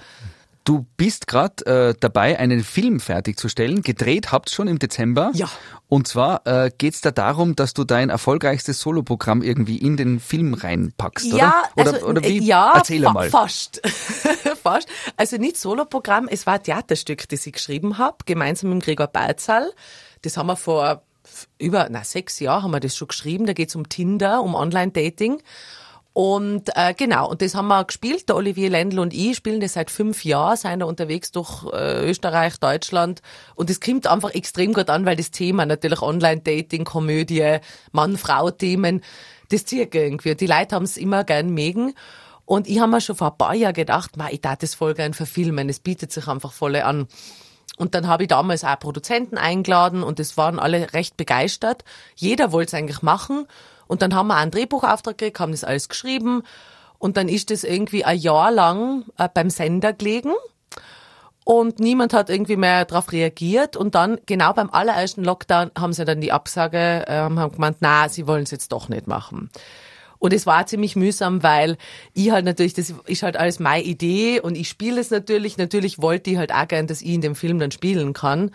[0.63, 3.81] Du bist gerade äh, dabei, einen Film fertigzustellen.
[3.81, 5.31] Gedreht habt schon im Dezember.
[5.33, 5.49] Ja.
[5.87, 10.53] Und zwar äh, geht's da darum, dass du dein erfolgreichstes Soloprogramm irgendwie in den Film
[10.53, 11.81] reinpackst, Ja, oder?
[11.81, 12.43] Oder, also, oder wie?
[12.43, 13.29] ja, Erzähl fa mal.
[13.29, 13.81] fast.
[14.61, 14.87] fast.
[15.17, 19.71] Also nicht Soloprogramm, es war ein Theaterstück, das ich geschrieben habe, gemeinsam mit Gregor Balzal.
[20.21, 21.01] Das haben wir vor
[21.57, 23.45] über na, sechs Jahren haben wir das schon geschrieben.
[23.45, 25.41] Da geht's um Tinder, um Online-Dating.
[26.13, 28.27] Und äh, genau, und das haben wir gespielt.
[28.27, 32.09] Der Olivier Lendl und ich spielen das seit fünf Jahren, sind da unterwegs durch äh,
[32.09, 33.21] Österreich, Deutschland.
[33.55, 37.59] Und es kommt einfach extrem gut an, weil das Thema natürlich Online-Dating, Komödie,
[37.93, 39.01] Mann-Frau-Themen,
[39.49, 40.35] das zieht irgendwie.
[40.35, 41.93] Die Leute haben es immer gern mögen.
[42.43, 44.93] Und ich habe mir schon vor ein paar Jahren gedacht, ma, ich darf das voll
[44.93, 45.69] gern verfilmen.
[45.69, 47.07] Es bietet sich einfach voll an.
[47.77, 51.85] Und dann habe ich damals auch Produzenten eingeladen und es waren alle recht begeistert.
[52.15, 53.47] Jeder wollte es eigentlich machen.
[53.91, 56.43] Und dann haben wir einen Drehbuchauftrag gekriegt, haben das alles geschrieben.
[56.97, 60.31] Und dann ist das irgendwie ein Jahr lang äh, beim Sender gelegen.
[61.43, 63.75] Und niemand hat irgendwie mehr darauf reagiert.
[63.75, 68.07] Und dann, genau beim allerersten Lockdown, haben sie dann die Absage, äh, haben gemeint, na,
[68.07, 69.49] sie wollen es jetzt doch nicht machen.
[70.19, 71.75] Und es war ziemlich mühsam, weil
[72.13, 75.57] ich halt natürlich, das ist halt alles meine Idee und ich spiele es natürlich.
[75.57, 78.51] Natürlich wollte ich halt auch gern, dass ich in dem Film dann spielen kann.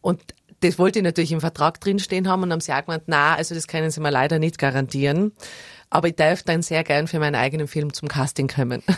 [0.00, 0.22] Und
[0.60, 3.54] das wollte ich natürlich im Vertrag drinstehen haben und haben sie auch gemeint, na, also
[3.54, 5.32] das können sie mir leider nicht garantieren.
[5.90, 8.82] Aber ich darf dann sehr gern für meinen eigenen Film zum Casting kommen.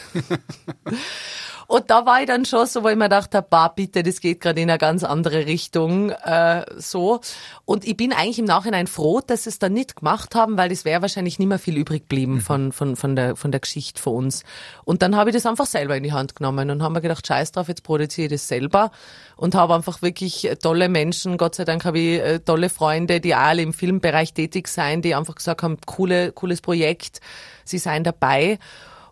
[1.70, 4.40] Und da war ich dann schon so, wo ich mir dachte, bah, bitte, das geht
[4.40, 7.20] gerade in eine ganz andere Richtung, äh, so.
[7.64, 10.72] Und ich bin eigentlich im Nachhinein froh, dass sie es dann nicht gemacht haben, weil
[10.72, 12.40] es wäre wahrscheinlich nicht mehr viel übrig geblieben mhm.
[12.40, 14.42] von, von, von, der, von der Geschichte von uns.
[14.84, 17.24] Und dann habe ich das einfach selber in die Hand genommen und haben mir gedacht,
[17.24, 18.90] scheiß drauf, jetzt produziere ich das selber
[19.36, 23.36] und habe einfach wirklich tolle Menschen, Gott sei Dank habe ich äh, tolle Freunde, die
[23.36, 27.20] alle im Filmbereich tätig sein, die einfach gesagt haben, coole, cooles Projekt,
[27.64, 28.58] sie seien dabei.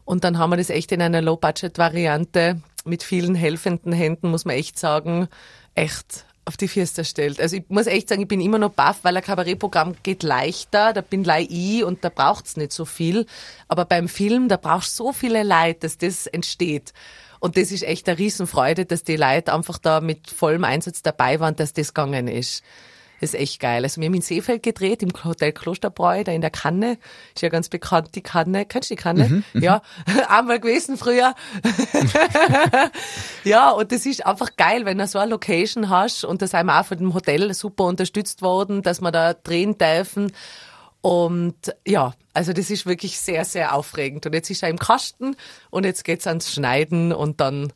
[0.09, 4.57] Und dann haben wir das echt in einer Low-Budget-Variante mit vielen helfenden Händen, muss man
[4.57, 5.29] echt sagen,
[5.75, 7.39] echt auf die Fiesta stellt.
[7.43, 10.95] Also ich muss echt sagen, ich bin immer noch baff, weil ein Kabarettprogramm geht leichter,
[10.95, 13.27] da bin lei ich und da braucht's nicht so viel.
[13.69, 16.95] Aber beim Film, da brauchst so viele Leute, dass das entsteht.
[17.39, 21.39] Und das ist echt eine Riesenfreude, dass die Leute einfach da mit vollem Einsatz dabei
[21.39, 22.65] waren, dass das gegangen ist.
[23.21, 23.83] Das ist echt geil.
[23.83, 26.99] Also wir haben in Seefeld gedreht, im Hotel Klosterbräu, da in der Kanne.
[27.35, 28.65] Ist ja ganz bekannt, die Kanne.
[28.67, 29.29] Kennst du die Kanne?
[29.29, 29.63] Mhm, mhm.
[29.63, 29.83] ja,
[30.29, 31.35] einmal gewesen früher.
[33.45, 36.67] ja, und das ist einfach geil, wenn du so eine Location hast und da sind
[36.67, 40.33] wir auch von dem Hotel super unterstützt worden, dass wir da drehen dürfen.
[41.01, 44.27] Und ja, also das ist wirklich sehr, sehr aufregend.
[44.27, 45.37] Und jetzt ist er im Kasten
[45.71, 47.73] und jetzt geht's ans Schneiden und dann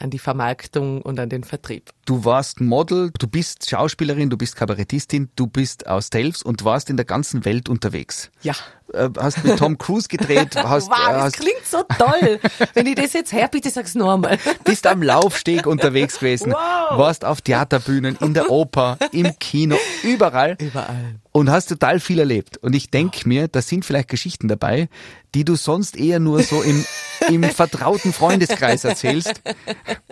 [0.00, 1.90] an die Vermarktung und an den Vertrieb.
[2.06, 6.90] Du warst Model, du bist Schauspielerin, du bist Kabarettistin, du bist aus Delfs und warst
[6.90, 8.30] in der ganzen Welt unterwegs.
[8.42, 8.54] Ja.
[8.92, 10.56] Äh, hast mit Tom Cruise gedreht.
[10.56, 12.40] Hast, wow, das hast, klingt so toll.
[12.74, 14.38] Wenn ich das jetzt her, bitte sag's nur einmal.
[14.64, 16.52] Bist am Laufsteg unterwegs gewesen.
[16.52, 16.98] Wow.
[16.98, 20.56] Warst auf Theaterbühnen, in der Oper, im Kino, überall.
[20.58, 21.16] Überall.
[21.32, 22.56] Und hast total viel erlebt.
[22.58, 24.88] Und ich denke mir, da sind vielleicht Geschichten dabei,
[25.34, 26.84] die du sonst eher nur so im,
[27.28, 29.40] im vertrauten Freundeskreis erzählst,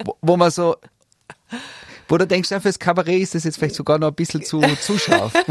[0.04, 0.76] wo, wo man so
[2.08, 4.98] wo du denkst, fürs Kabarett ist das jetzt vielleicht sogar noch ein bisschen zu, zu
[4.98, 5.32] scharf.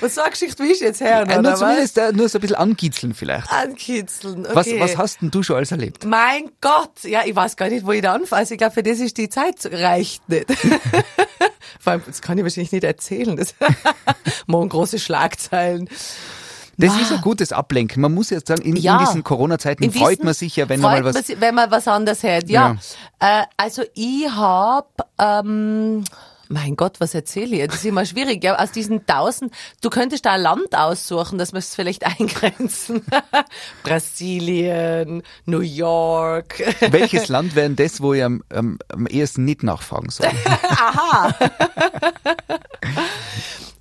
[0.00, 1.42] Und so eine Geschichte wie ich jetzt her, oder?
[1.42, 2.12] Nur zumindest was?
[2.12, 3.50] nur so ein bisschen ankitzeln vielleicht.
[3.50, 4.54] Ankitzeln, okay.
[4.54, 6.04] Was, was hast denn du schon alles erlebt?
[6.04, 8.40] Mein Gott, ja, ich weiß gar nicht, wo ich da anfange.
[8.40, 10.46] Also ich glaube, für das ist die Zeit reicht nicht.
[11.80, 13.36] Vor allem, das kann ich wahrscheinlich nicht erzählen.
[13.36, 13.54] Das
[14.46, 15.88] morgen große Schlagzeilen.
[16.80, 17.02] Das wow.
[17.02, 18.00] ist ein gutes Ablenken.
[18.00, 18.98] Man muss jetzt sagen, in, ja.
[18.98, 21.28] in diesen Corona-Zeiten freut man sich ja, wenn man mal was...
[21.28, 22.76] Man, wenn man was anderes hört, ja.
[23.20, 23.42] ja.
[23.42, 24.86] Äh, also ich habe...
[25.18, 26.04] Ähm,
[26.52, 27.66] mein Gott, was erzähle ich?
[27.68, 28.42] Das ist immer schwierig.
[28.42, 33.02] Ja, aus diesen tausend, du könntest da ein Land aussuchen, dass wir es vielleicht eingrenzen.
[33.84, 36.60] Brasilien, New York.
[36.90, 40.26] Welches Land wäre das, wo ich am, am, am ehesten nicht nachfragen soll?
[40.62, 41.32] Aha.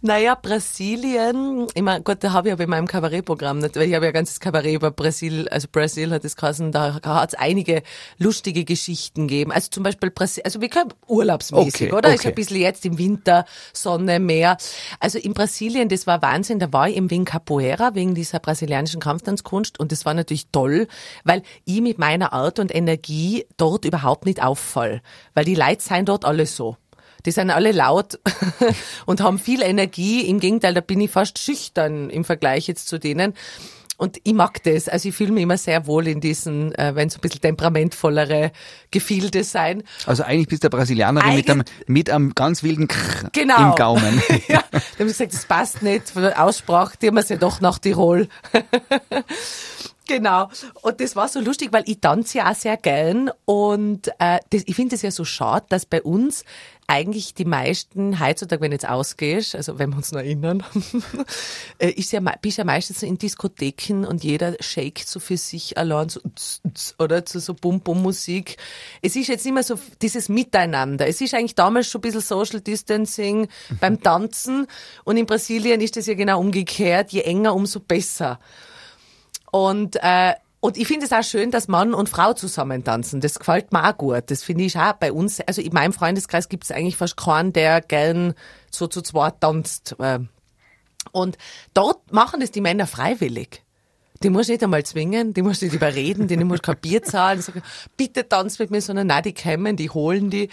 [0.02, 3.96] Naja, Brasilien, ich meine, Gott, da habe ich aber in meinem Kabarettprogramm nicht, weil ich
[3.96, 7.38] habe ja ein ganzes Kabarett über Brasil, also Brasil hat es geheißen, da hat es
[7.38, 7.84] einige
[8.18, 9.52] lustige Geschichten gegeben.
[9.52, 12.10] Also zum Beispiel Brasil, also wir können urlaubsmäßig, okay, oder?
[12.10, 12.16] Okay.
[12.16, 14.56] Ist ein bisschen jetzt im Winter, Sonne, Meer.
[15.02, 19.02] Also in Brasilien, das war Wahnsinn, da war ich eben wegen Capoeira, wegen dieser brasilianischen
[19.02, 20.88] Kampftanzkunst und das war natürlich toll,
[21.26, 25.02] weil ich mit meiner Art und Energie dort überhaupt nicht auffall,
[25.34, 26.78] weil die Leute seien dort alle so.
[27.26, 28.20] Die sind alle laut
[29.06, 30.22] und haben viel Energie.
[30.22, 33.34] Im Gegenteil, da bin ich fast schüchtern im Vergleich jetzt zu denen.
[34.00, 34.88] Und ich mag das.
[34.88, 38.54] Also ich fühle mich immer sehr wohl in diesen, äh, wenn es ein bisschen temperamentvollere
[38.92, 39.84] Gefilde sein.
[40.06, 43.72] Also eigentlich bist du Brasilianerin mit einem, mit einem ganz wilden Krr genau.
[43.72, 44.24] im Gaumen.
[44.48, 46.16] ja, da haben gesagt, das passt nicht.
[46.16, 48.30] Der Aussprache, die haben wir ja doch nach Tirol.
[50.10, 50.50] Genau.
[50.82, 53.30] Und das war so lustig, weil ich tanze ja auch sehr gern.
[53.46, 56.44] Und äh, das, ich finde es ja so schade, dass bei uns
[56.88, 60.64] eigentlich die meisten heutzutage, wenn jetzt ausgehst, also wenn wir uns noch erinnern,
[61.78, 66.10] äh, ist ja, bist ja meistens in Diskotheken und jeder shakt so für sich allein
[66.10, 66.22] so,
[66.98, 68.58] oder zu so Bum-Bum-Musik.
[69.04, 71.08] Es ist jetzt immer so dieses Miteinander.
[71.08, 73.48] Es ist eigentlich damals schon ein bisschen Social Distancing
[73.80, 74.66] beim Tanzen
[75.04, 77.12] und in Brasilien ist das ja genau umgekehrt.
[77.12, 78.40] Je enger, umso besser.
[79.52, 83.22] Und, äh, und ich finde es auch schön, dass Mann und Frau zusammen tanzen.
[83.22, 84.24] Das gefällt mir auch gut.
[84.28, 85.40] Das finde ich auch bei uns.
[85.42, 88.34] Also in meinem Freundeskreis gibt es eigentlich fast keinen, der gern
[88.70, 89.96] so zu zweit tanzt.
[90.00, 90.20] äh.
[91.12, 91.38] Und
[91.74, 93.64] dort machen das die Männer freiwillig.
[94.22, 97.02] Die musst du nicht einmal zwingen, die musst du nicht überreden, die musst kein Bier
[97.04, 97.62] zahlen, sagen,
[97.96, 100.50] bitte tanz mit mir, sondern nein, die kommen, die holen die.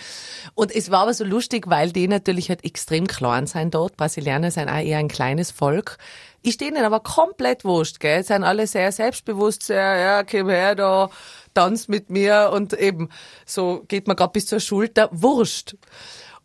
[0.55, 3.97] Und es war aber so lustig, weil die natürlich halt extrem klein sein dort.
[3.97, 5.99] Brasilianer sind auch eher ein kleines Volk.
[6.43, 8.23] Ich stehe ihnen aber komplett wurscht, gell.
[8.23, 11.11] Sind alle sehr selbstbewusst, sehr, ja, komm her da,
[11.55, 13.09] tanz mit mir und eben,
[13.45, 15.77] so geht man grad bis zur Schulter, wurscht.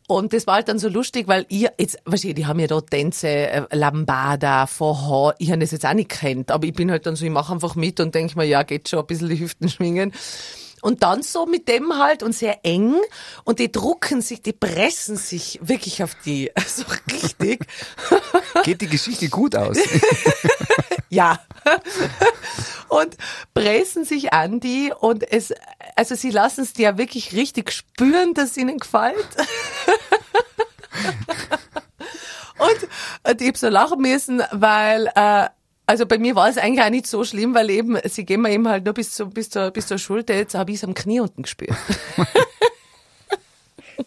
[0.07, 2.81] Und das war halt dann so lustig, weil ihr, jetzt, du, die haben ja da
[2.81, 7.05] Tänze, äh, Lambada, Vorher, ich habe das jetzt auch nicht kennt, aber ich bin halt
[7.05, 9.39] dann so, ich mache einfach mit und denke mir, ja, geht schon, ein bisschen die
[9.39, 10.11] Hüften schwingen.
[10.81, 12.95] Und dann so mit dem halt und sehr eng
[13.43, 17.65] und die drucken sich, die pressen sich wirklich auf die, so richtig.
[18.63, 19.77] Geht die Geschichte gut aus?
[21.11, 21.41] Ja.
[22.87, 23.17] Und
[23.53, 25.53] pressen sich an die und es,
[25.97, 29.27] also sie lassen es dir ja wirklich richtig spüren, dass ihnen gefällt.
[32.57, 32.87] Und,
[33.29, 35.49] und ich hab so lachen müssen, weil, äh,
[35.91, 38.49] also bei mir war es eigentlich auch nicht so schlimm, weil eben, sie gehen mir
[38.51, 40.93] eben halt nur bis, zu, bis, zur, bis zur Schulter, jetzt habe ich es am
[40.93, 41.75] Knie unten gespürt.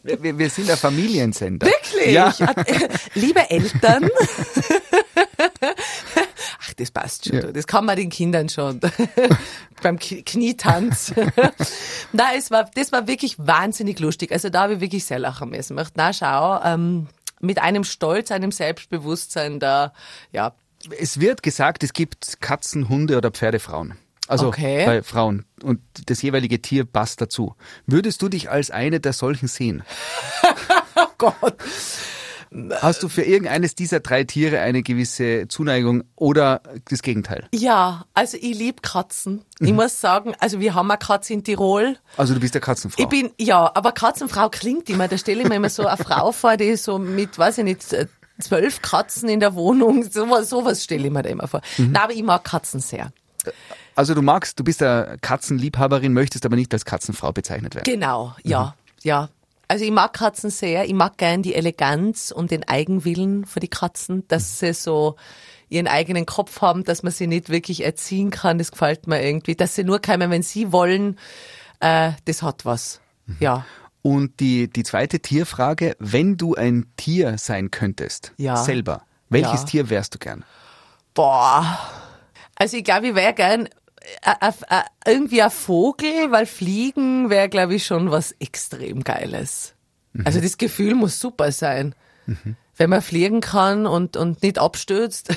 [0.03, 1.67] Wir, wir- sind ein Familiensender.
[1.67, 2.13] Wirklich?
[2.13, 2.35] Ja.
[3.15, 4.11] Liebe Eltern.
[6.61, 7.37] Ach, das passt schon.
[7.37, 7.53] Ja.
[7.53, 8.81] Das kann man den Kindern schon.
[9.83, 11.13] Beim Knietanz.
[12.13, 14.31] Na, es war, das war wirklich wahnsinnig lustig.
[14.33, 15.81] Also da habe ich wirklich sehr lachen müssen.
[15.95, 17.07] Na, schau, ähm,
[17.41, 19.95] mit einem Stolz, einem Selbstbewusstsein da,
[20.33, 20.55] ja.
[20.99, 23.95] Es wird gesagt, es gibt Katzen, Hunde oder Pferdefrauen.
[24.27, 24.87] Also Okay.
[24.87, 25.45] bei Frauen.
[25.63, 27.55] Und das jeweilige Tier passt dazu.
[27.87, 29.83] Würdest du dich als eine der solchen sehen?
[30.97, 31.57] Oh Gott.
[32.81, 37.49] Hast du für irgendeines dieser drei Tiere eine gewisse Zuneigung oder das Gegenteil?
[37.53, 39.45] Ja, also ich lieb Katzen.
[39.59, 39.77] Ich Mhm.
[39.77, 41.97] muss sagen, also wir haben eine Katze in Tirol.
[42.17, 43.03] Also du bist der Katzenfrau.
[43.03, 46.31] Ich bin, ja, aber Katzenfrau klingt immer, da stelle ich mir immer so eine Frau
[46.31, 47.85] vor, die so mit, weiß ich nicht,
[48.41, 51.61] zwölf Katzen in der Wohnung, sowas, sowas stelle ich mir da immer vor.
[51.79, 51.93] Mhm.
[51.93, 53.13] Nein, aber ich mag Katzen sehr.
[53.95, 57.85] also du magst, du bist eine Katzenliebhaberin, möchtest aber nicht als Katzenfrau bezeichnet werden.
[57.85, 58.73] Genau, ja, Mhm.
[59.03, 59.29] ja.
[59.67, 60.85] Also ich mag Katzen sehr.
[60.85, 65.17] Ich mag gern die Eleganz und den Eigenwillen für die Katzen, dass sie so
[65.71, 68.59] ihren eigenen Kopf haben, dass man sie nicht wirklich erziehen kann.
[68.59, 69.55] Das gefällt mir irgendwie.
[69.57, 71.19] Dass sie nur kommen, wenn sie wollen.
[71.81, 73.01] Äh, das hat was.
[73.27, 73.37] Mhm.
[73.41, 73.67] Ja.
[74.07, 78.57] Und die, die zweite Tierfrage, wenn du ein Tier sein könntest, Ja.
[78.57, 79.67] selber, welches Ja.
[79.67, 80.45] Tier wärst du gern?
[81.15, 81.79] Boah.
[82.55, 83.67] Also ich glaube, ich wäre gern
[84.23, 89.73] äh, äh, äh, irgendwie ein Vogel, weil Fliegen wäre, glaube ich, schon was extrem Geiles.
[90.25, 91.95] Also das Gefühl muss super sein.
[92.77, 95.31] Wenn man fliegen kann und, und nicht abstürzt.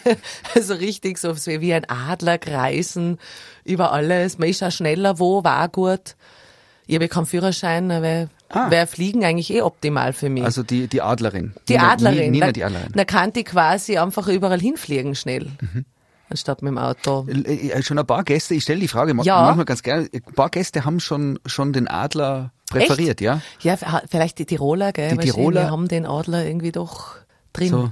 [0.54, 3.18] also richtig so wie ein Adler kreisen
[3.64, 4.38] über alles.
[4.38, 6.16] Man ist auch schneller wo, war gut.
[6.86, 8.70] Ich habe keinen Führerschein, aber Ah.
[8.70, 10.44] wäre Fliegen eigentlich eh optimal für mich.
[10.44, 11.52] Also die, die Adlerin.
[11.68, 12.30] Die Nina, Adlerin.
[12.30, 12.92] Nina, die Adlerin.
[12.94, 15.50] Da kann die quasi einfach überall hinfliegen schnell.
[16.30, 17.26] Anstatt mit dem Auto.
[17.28, 19.42] Äh, äh, Schon ein paar Gäste, ich stelle die Frage Ja.
[19.42, 23.40] manchmal ganz gerne, ein paar Gäste haben schon, schon den Adler präferiert, ja?
[23.60, 25.10] Ja, f- vielleicht die Tiroler, gell?
[25.16, 27.16] Die Tiroler- Wir haben den Adler irgendwie doch
[27.52, 27.68] drin.
[27.70, 27.90] So.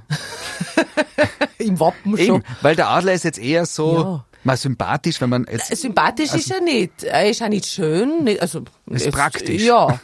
[1.58, 2.44] Im Wappen Eben, schon.
[2.62, 4.24] weil der Adler ist jetzt eher so Ja.
[4.44, 7.02] Mal sympathisch, wenn man jetzt, Sympathisch ist er nicht.
[7.04, 8.24] Er ist auch nicht schön.
[8.24, 9.62] Nicht, also, Ist es- praktisch.
[9.62, 9.98] Ja.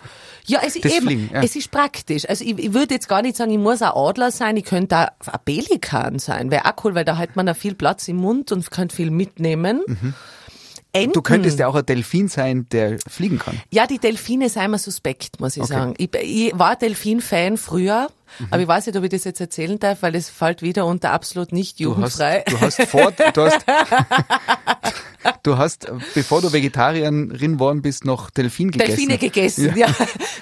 [0.46, 1.42] Ja, es, Das eben, Fliegen, ja.
[1.42, 2.28] es ist praktisch.
[2.28, 4.96] Also ich, ich würde jetzt gar nicht sagen, ich muss ein Adler sein, ich könnte
[4.96, 6.50] auch ein Pelikan sein.
[6.50, 9.10] Wäre auch cool, weil da hat man auch viel Platz im Mund und könnte viel
[9.12, 9.82] mitnehmen.
[10.92, 11.12] Enten.
[11.12, 13.60] Du könntest ja auch ein Delfin sein, der fliegen kann.
[13.70, 15.72] Ja, die Delfine sind mir suspekt, muss ich Okay.
[15.72, 15.94] sagen.
[15.98, 18.46] Ich, ich war Delfin-Fan früher, Mhm.
[18.50, 21.12] aber ich weiß nicht, ob ich das jetzt erzählen darf, weil es fällt wieder unter
[21.12, 22.44] absolut nicht Du hast, jugendfrei.
[22.48, 23.64] du hast vor, du hast,
[25.42, 28.90] du hast, bevor du Vegetarierin worden bist, noch Delfin gegessen.
[28.90, 29.86] Delfine gegessen, ja.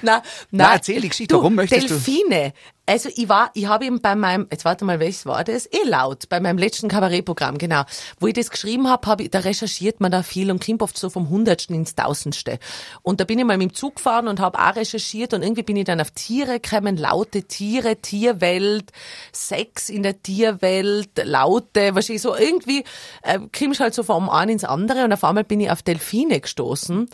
[0.02, 1.32] na, na, Na, erzähl die Geschichte.
[1.34, 2.52] Du, Warum möchtest du- Delfine.
[2.88, 5.66] Also ich war, ich habe eben bei meinem, jetzt warte mal, welches war das?
[5.66, 7.82] Eh laut, bei meinem letzten Kabarettprogramm, genau.
[8.18, 10.96] Wo ich das geschrieben habe, hab ich, da recherchiert man da viel und kommt oft
[10.96, 12.58] so vom Hundertsten ins Tausendste.
[13.02, 15.64] Und da bin ich mal mit dem Zug gefahren und habe auch recherchiert und irgendwie
[15.64, 18.90] bin ich dann auf Tiere gekommen, laute Tiere, Tierwelt,
[19.32, 22.84] Sex in der Tierwelt, Laute, wahrscheinlich so irgendwie,
[23.20, 26.40] äh, kommst halt so vom einen ins andere und auf einmal bin ich auf Delfine
[26.40, 27.10] gestoßen.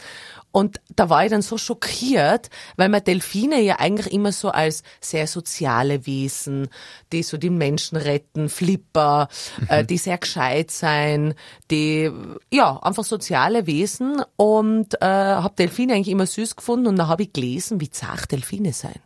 [0.54, 4.84] Und da war ich dann so schockiert, weil man Delfine ja eigentlich immer so als
[5.00, 6.68] sehr soziale Wesen,
[7.12, 9.26] die so die Menschen retten, Flipper,
[9.68, 11.34] äh, die sehr gescheit sein,
[11.72, 12.08] die
[12.52, 14.22] ja einfach soziale Wesen.
[14.36, 16.86] Und äh, habe Delfine eigentlich immer süß gefunden.
[16.86, 19.00] Und dann habe ich gelesen, wie zart Delfine sein.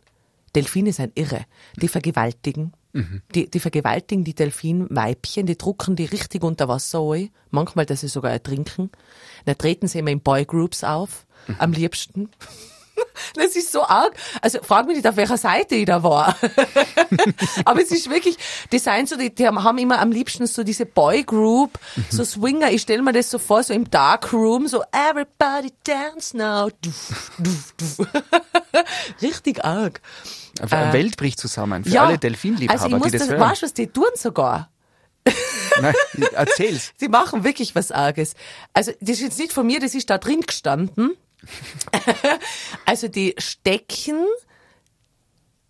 [0.53, 1.45] Delfine sind irre.
[1.81, 2.73] Die vergewaltigen,
[3.35, 8.07] Die, die vergewaltigen die Delfinweibchen, die drucken die richtig unter Wasser ein, manchmal, dass sie
[8.07, 8.89] sogar ertrinken.
[9.45, 11.27] Dann treten sie immer in Boygroups auf,
[11.57, 12.29] am liebsten.
[13.35, 14.13] Das ist so arg.
[14.41, 16.35] Also frag mich nicht, auf welcher Seite ich da war.
[17.65, 18.37] Aber es ist wirklich,
[18.71, 22.71] die sind so, die, die haben immer am liebsten so diese Boygroup, so Swinger.
[22.71, 26.69] Ich stelle mir das so vor, so im Darkroom, so everybody dance now.
[26.81, 28.07] Duf, duf, duf.
[29.21, 30.01] Richtig arg.
[30.69, 33.49] Eine Welt bricht zusammen für alle Delfinliebhaber, also ich muss die das das, hören.
[33.49, 34.69] weißt was die tun sogar?
[35.81, 35.93] Nein,
[36.33, 36.91] erzähl's.
[36.97, 38.33] Sie machen wirklich was Arges.
[38.73, 41.15] Also, das ist jetzt nicht von mir, das ist da drin gestanden.
[42.85, 44.25] also, die stecken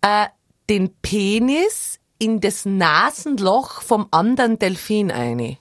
[0.02, 0.26] äh,
[0.68, 5.56] den Penis in das Nasenloch vom anderen Delfin ein.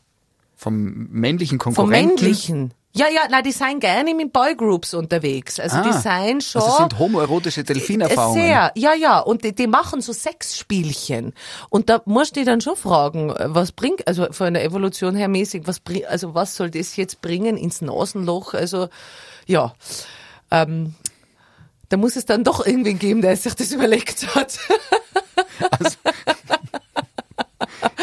[0.56, 2.16] Vom männlichen Vom Konkurrenten.
[2.16, 2.74] männlichen.
[2.92, 5.60] Ja, ja, nein, die sind gerne mit Boygroups unterwegs.
[5.60, 6.62] Also, die Ah, sind schon.
[6.62, 8.42] Das sind homoerotische Delfinerfahrungen.
[8.42, 9.20] Sehr, ja, ja.
[9.20, 11.34] Und die, die machen so Sexspielchen.
[11.70, 15.28] Und da musst du dich dann schon fragen, was bringt, also von der Evolution her
[15.28, 18.56] mäßig, was bringt, also was soll das jetzt bringen ins Nasenloch?
[18.56, 18.90] Also,
[19.50, 19.74] ja.
[20.52, 20.94] Ähm,
[21.90, 24.58] da muss es dann doch irgendwen geben, der sich das überlegt hat.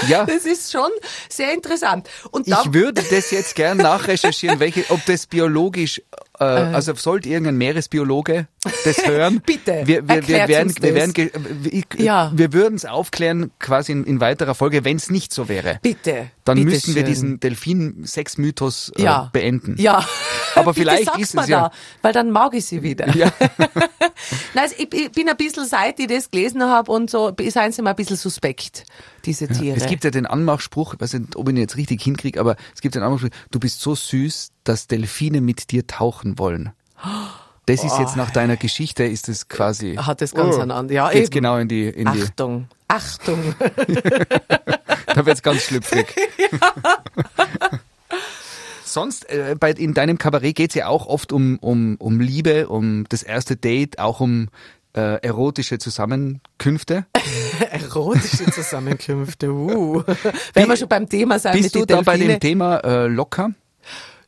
[0.09, 0.91] Ja, Das ist schon
[1.29, 2.09] sehr interessant.
[2.31, 6.01] Und ich würde das jetzt gern nachrecherchieren, welche, ob das biologisch,
[6.39, 8.47] äh, also sollte irgendein Meeresbiologe
[8.85, 9.41] das hören.
[9.47, 11.31] Bitte, wir, wir, wir werden, wir werden,
[11.71, 12.31] ich, Ja.
[12.35, 15.81] wir würden es aufklären quasi in, in weiterer Folge, wenn es nicht so wäre.
[15.83, 16.31] bitte.
[16.47, 17.07] Dann bitte müssten wir schön.
[17.07, 19.29] diesen Delfin-Sex-Mythos äh, ja.
[19.33, 19.77] beenden.
[19.79, 20.03] Ja.
[20.55, 23.15] Aber vielleicht sag's ist es ja- Da, weil dann mag ich sie wieder.
[23.15, 23.31] Ja.
[24.55, 27.73] Nein, also ich, ich bin ein bisschen, seit ich das gelesen habe und so, seien
[27.73, 28.85] sie mal ein bisschen suspekt,
[29.27, 29.77] diese Tiere.
[29.77, 32.57] Es gibt ja den Anmachspruch, ich weiß nicht, ob ich ihn jetzt richtig hinkriege, aber
[32.75, 36.73] es gibt den Anmachspruch, du bist so süß, dass Delfine mit dir tauchen wollen.
[37.67, 39.97] Das ist jetzt nach deiner Geschichte, ist es quasi.
[39.97, 41.35] Hat das ganz Oh, anderen- ja, geht's eben.
[41.35, 43.55] genau in die, in die, Achtung, Achtung.
[45.17, 46.15] da wird's ganz schlüpfrig.
[48.85, 53.07] Sonst, äh, bei, in deinem Kabarett geht's ja auch oft um, um, um Liebe, um
[53.09, 54.49] das erste Date, auch um
[54.93, 57.07] äh, erotische Zusammenkünfte.
[57.71, 60.03] Erotische Zusammenkünfte, uh.
[60.53, 62.39] Wenn wir schon beim Thema sein Bist du da bei dem.
[62.39, 63.53] Thema äh, locker?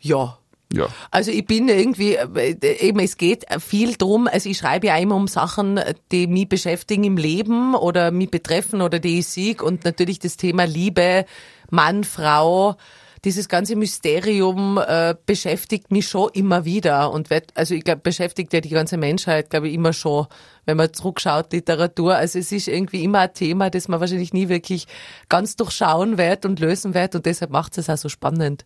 [0.01, 0.38] Ja.
[0.73, 0.89] Ja.
[1.11, 5.17] Also ich bin irgendwie, äh, eben es geht viel drum, also ich schreibe ja immer
[5.17, 5.81] um Sachen,
[6.13, 10.37] die mich beschäftigen im Leben oder mich betreffen oder die ich sieg und natürlich das
[10.37, 11.25] Thema Liebe,
[11.71, 12.77] Mann, Frau,
[13.25, 18.53] dieses ganze Mysterium äh, beschäftigt mich schon immer wieder und wird, also ich glaube, beschäftigt
[18.53, 20.27] ja die ganze Menschheit, glaube ich, immer schon,
[20.67, 22.15] wenn man zurückschaut, Literatur.
[22.15, 24.87] Also es ist irgendwie immer ein Thema, das man wahrscheinlich nie wirklich
[25.29, 28.65] ganz durchschauen wird und lösen wird und deshalb macht es auch so spannend.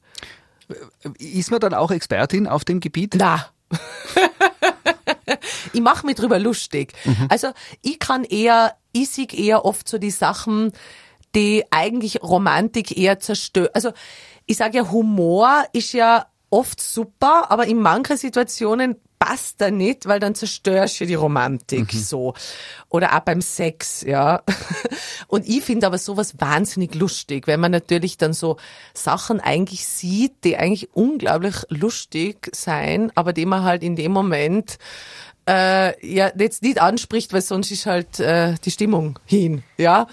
[1.18, 3.14] Ist man dann auch Expertin auf dem Gebiet?
[3.16, 3.46] Na.
[5.72, 6.92] ich mache mich drüber lustig.
[7.29, 7.48] Also
[7.81, 10.72] ich kann eher, ich sehe eher oft so die Sachen,
[11.35, 13.70] die eigentlich Romantik eher zerstören.
[13.75, 13.92] Also
[14.46, 20.06] ich sage ja, Humor ist ja oft super, aber in manchen Situationen passt er nicht,
[20.06, 22.35] weil dann zerstörst du die Romantik so.
[22.88, 24.42] Oder auch beim Sex, ja.
[25.28, 28.56] Und ich finde aber sowas wahnsinnig lustig, wenn man natürlich dann so
[28.94, 34.78] Sachen eigentlich sieht, die eigentlich unglaublich lustig sein, aber die man halt in dem Moment
[35.48, 40.07] äh, ja jetzt nicht anspricht, weil sonst ist halt äh, die Stimmung hin, ja.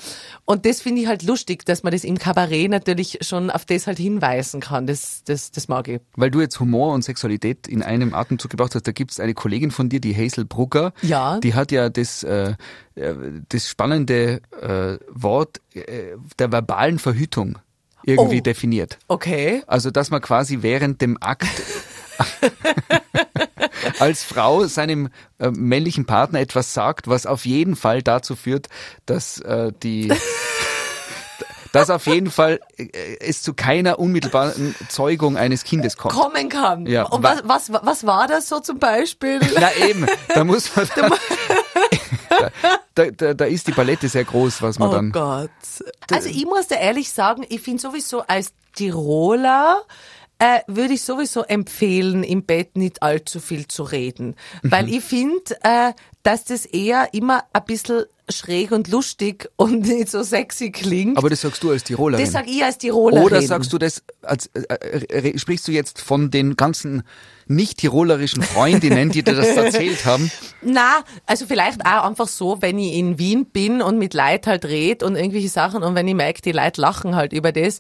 [0.46, 3.86] Und das finde ich halt lustig, dass man das im Kabarett natürlich schon auf das
[3.88, 4.88] halt hinweisen kann.
[4.88, 6.02] Das, das, das mag ich.
[6.16, 9.34] Weil du jetzt Humor und Sexualität in einem Atemzug gebracht hast, da gibt es eine
[9.36, 10.94] Kollegin von dir, die Hazel Brugger.
[11.04, 11.40] Ja.
[11.40, 12.56] Die hat ja das, äh,
[12.96, 13.14] äh,
[13.50, 17.60] das spannende äh, Wort äh, der verbalen Verhütung
[18.04, 18.42] irgendwie Oh.
[18.44, 18.98] definiert.
[19.08, 19.62] Okay.
[19.68, 21.46] Also, dass man quasi während dem Akt
[24.00, 28.68] als Frau seinem äh, männlichen Partner etwas sagt, was auf jeden Fall dazu führt,
[29.06, 30.12] dass äh, die
[31.72, 32.88] dass auf jeden Fall äh,
[33.20, 36.16] es zu keiner unmittelbaren Zeugung eines Kindes kommt.
[36.16, 36.86] Kommen kann.
[36.88, 39.40] Ja, Und wa- was, was, was war das so zum Beispiel?
[39.60, 40.88] Na eben, da muss man
[42.96, 45.50] da, da, da ist die Palette sehr groß, was man Oh dann Gott.
[46.12, 49.82] Also ich muss dir ehrlich sagen, ich finde sowieso als Tiroler
[50.40, 54.36] äh, würde ich sowieso empfehlen, im Bett nicht allzu viel zu reden.
[54.64, 60.10] Weil ich finde, äh, dass das eher immer ein bisschen schräg und lustig und nicht
[60.10, 61.18] so sexy klingt.
[61.18, 62.24] Aber das sagst du als Tirolerin.
[62.24, 63.26] das sag ich als Tirolerin.
[63.26, 64.62] Oder sagst du das, als, äh,
[65.10, 67.04] äh, sprichst du jetzt von den ganzen
[67.48, 70.32] nicht-tirolerischen Freundinnen, die dir das erzählt haben?
[70.62, 74.66] Na, also vielleicht auch einfach so, wenn ich in Wien bin und mit Leid halt
[74.66, 77.80] red und irgendwelche Sachen und wenn ich merke, die Leute lachen halt über das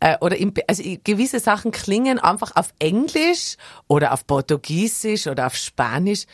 [0.00, 3.56] äh, oder im, also gewisse Sachen klingen einfach auf Englisch
[3.88, 6.24] oder auf Portugiesisch oder auf Spanisch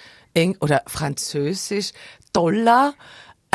[0.60, 1.92] oder Französisch
[2.36, 2.92] toller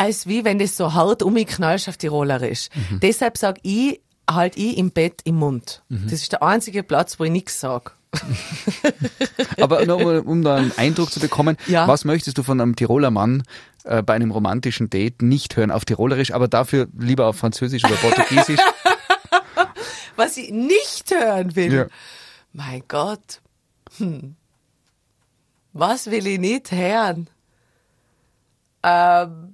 [0.02, 2.68] als wie wenn das so hart umgeknallst auf Tirolerisch.
[2.90, 3.00] Mhm.
[3.00, 5.82] Deshalb sag ich, halt ich im Bett im Mund.
[5.88, 6.04] Mhm.
[6.04, 7.96] Das ist der einzige Platz, wo ich nichts sag.
[9.60, 11.88] Aber nur mal, um da einen Eindruck zu bekommen, Ja.
[11.88, 13.42] was möchtest du von einem Tiroler Mann
[13.84, 17.94] äh, bei einem romantischen Date nicht hören auf Tirolerisch, aber dafür lieber auf Französisch oder
[17.94, 18.60] Portugiesisch?
[20.16, 21.72] Was ich nicht hören will.
[21.72, 21.86] Ja.
[22.52, 23.40] Mein Gott.
[23.96, 24.36] Hm.
[25.72, 27.28] Was will ich nicht hören?
[28.82, 29.51] Ähm,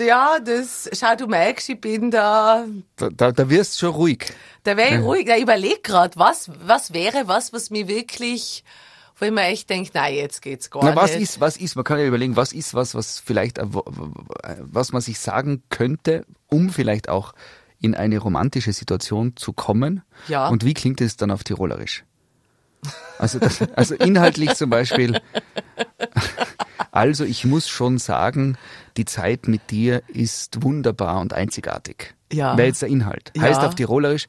[0.00, 4.32] ja, das, schau, du merkst, ich bin da, Da, da, da wirst du schon ruhig.
[4.64, 8.64] da wäre ich ruhig, ich überleg grad, was, was wäre was, was mir wirklich,
[9.18, 11.22] wo ich mir echt denke, nein, jetzt geht's gar Na, was nicht.
[11.22, 13.84] ist, was ist, man kann ja überlegen, was ist was, was vielleicht, äh, wo-
[14.60, 17.34] was man sich sagen könnte, um vielleicht auch
[17.80, 20.02] in eine romantische Situation zu kommen.
[20.28, 20.48] Ja.
[20.48, 22.04] Und wie klingt es dann auf Tirolerisch?
[23.18, 25.20] Also, das, also inhaltlich zum Beispiel.
[26.92, 28.58] Also ich muss schon sagen,
[28.96, 32.14] die Zeit mit dir ist wunderbar und einzigartig.
[32.32, 32.56] Ja.
[32.56, 33.32] Wäre jetzt der Inhalt.
[33.36, 33.42] Ja.
[33.42, 34.26] Heißt auf Tirolerisch,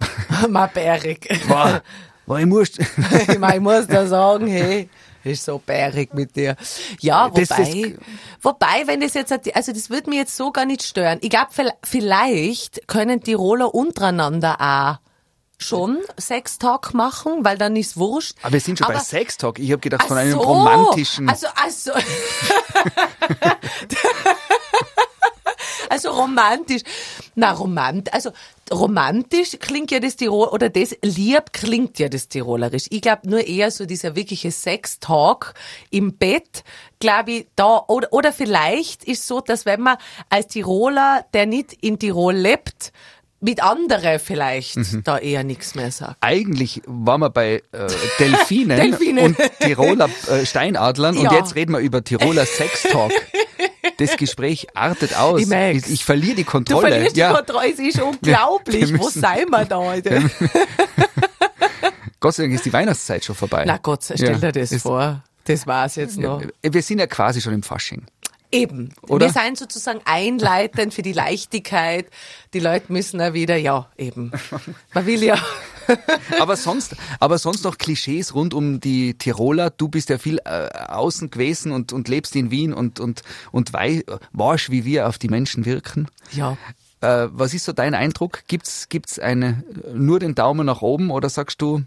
[0.48, 1.28] Mal bärig.
[1.48, 1.82] boah,
[2.26, 4.88] boah, ich muss, ich, mein, ich muss da sagen, hey,
[5.24, 6.54] ist so bärig mit dir.
[7.00, 7.68] Ja, wobei, Das- das-
[8.40, 11.18] wobei, wenn das jetzt, also das würde mich jetzt so gar nicht stören.
[11.22, 11.48] Ich glaube,
[11.82, 15.07] vielleicht können Tiroler untereinander auch
[15.58, 18.36] schon Sextalk machen, weil dann ist wurscht.
[18.42, 19.58] aber wir sind schon bei Aber- Sextalk.
[19.58, 20.38] Ich habe gedacht von einem so.
[20.40, 21.28] romantischen.
[21.28, 21.92] Also, also.
[25.90, 26.82] also romantisch.
[27.34, 28.30] Na, romant, also
[28.72, 32.86] romantisch klingt ja das Tirol, oder das lieb klingt ja das Tirolerisch.
[32.90, 35.54] Ich glaube nur eher so dieser wirkliche Sex-Talk
[35.90, 36.64] im Bett,
[37.00, 39.96] glaube ich, da, oder, oder vielleicht ist so, dass wenn man
[40.28, 42.92] als Tiroler, der nicht in Tirol lebt,
[43.40, 45.02] mit anderen vielleicht Mhm.
[45.04, 46.16] da eher nichts mehr sagt.
[46.20, 47.86] Eigentlich waren wir bei äh,
[48.18, 49.22] Delfinen, Delfine.
[49.22, 51.34] und Tiroler äh, Steinadlern und Ja.
[51.34, 53.12] jetzt reden wir über Tiroler Sextalk.
[53.98, 55.40] Das Gespräch artet aus.
[55.40, 56.88] Ich ich, ich verliere die Du Kontrolle.
[56.90, 58.88] verlierst die ja, Kontrolle, es ist unglaublich.
[58.92, 60.30] wir Wo müssen- sind wir da heute?
[62.20, 63.64] Gott sei Dank ist die Weihnachtszeit schon vorbei.
[63.66, 65.22] Na Gott, stell Ja, dir das vor.
[65.44, 66.42] Das war's jetzt noch.
[66.62, 68.02] Wir sind ja quasi schon im Fasching.
[68.50, 68.94] Eben.
[69.02, 69.26] Oder?
[69.26, 72.06] Wir sind sozusagen einleitend für die Leichtigkeit.
[72.54, 74.32] Die Leute müssen ja wieder, ja, eben.
[74.94, 75.38] Man will ja.
[76.38, 79.70] Aber sonst, aber sonst noch Klischees rund um die Tiroler.
[79.70, 83.22] Du bist ja viel äh, außen gewesen und, und lebst in Wien und, und,
[83.52, 86.08] und wei weißt, wie wir auf die Menschen wirken.
[86.32, 86.58] Ja.
[87.00, 88.42] Äh, was ist so dein Eindruck?
[88.48, 91.84] Gibt's, gibt's eine, nur den Daumen nach oben oder sagst du,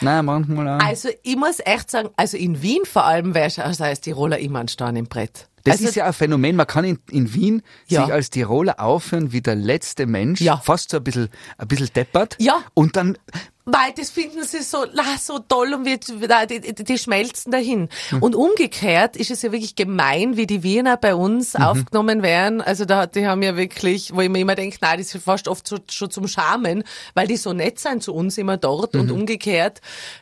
[0.00, 0.86] na, manchmal auch.
[0.86, 4.60] Also, ich muss echt sagen, also in Wien vor allem wäre also als Tiroler immer
[4.60, 5.48] ein Stein im Brett.
[5.64, 6.56] Das also, ist ja ein Phänomen.
[6.56, 8.04] Man kann in, in Wien Ja.
[8.04, 10.56] sich als Tiroler aufhören wie der letzte Mensch, Ja.
[10.56, 12.36] fast so ein bisschen, ein bisschen deppert.
[12.38, 12.62] Ja.
[12.74, 13.16] Und dann,
[13.64, 17.88] Weil das finden sie so, la, so toll und wir, die, die, die schmelzen dahin.
[18.08, 18.20] Hm.
[18.20, 21.62] Und umgekehrt ist es ja wirklich gemein, wie die Wiener bei uns Mhm.
[21.62, 22.60] aufgenommen werden.
[22.60, 25.46] Also da, die haben ja wirklich, wo ich mir immer denke, nein, das ist fast
[25.46, 26.82] oft so, schon zum Schamen,
[27.14, 29.00] weil die so nett sind zu uns immer dort Mhm.
[29.02, 29.80] und umgekehrt,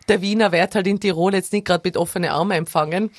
[0.08, 3.10] der Wiener wird halt in Tirol jetzt nicht gerade mit offenen Armen empfangen.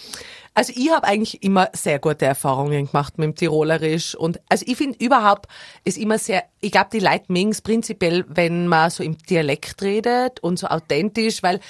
[0.54, 4.76] Also ich habe eigentlich immer sehr gute Erfahrungen gemacht mit dem Tirolerisch und also ich
[4.76, 5.48] finde überhaupt
[5.86, 9.82] ist immer sehr, ich glaube die Leute mögen es prinzipiell, wenn man so im Dialekt
[9.82, 11.62] redet und so authentisch, weil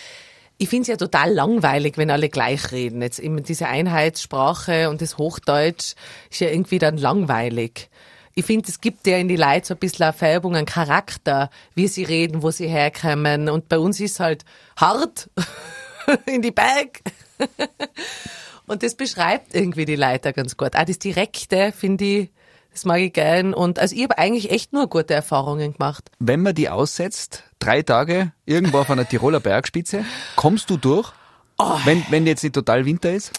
[0.57, 3.01] ich finde es ja total langweilig, wenn alle gleich reden.
[3.01, 5.95] Jetzt immer diese Einheitssprache und das Hochdeutsch
[6.29, 7.89] ist ja irgendwie dann langweilig.
[8.33, 11.49] Ich finde, es gibt ja in die Leute so ein bisschen eine Färbung, einen Charakter,
[11.75, 13.49] wie sie reden, wo sie herkommen.
[13.49, 14.45] Und bei uns ist halt
[14.77, 15.29] hart
[16.25, 17.01] in die Bag.
[18.67, 20.75] Und das beschreibt irgendwie die Leute ganz gut.
[20.75, 22.29] Auch das Direkte, finde ich,
[22.71, 23.53] das mag ich gern.
[23.53, 26.09] Und also ich habe eigentlich echt nur gute Erfahrungen gemacht.
[26.19, 30.05] wenn man die aussetzt, drei Tage irgendwo auf einer Tiroler Bergspitze,
[30.35, 31.11] kommst du durch?
[31.57, 31.77] Oh.
[31.85, 33.33] Wenn, wenn jetzt nicht total Winter ist?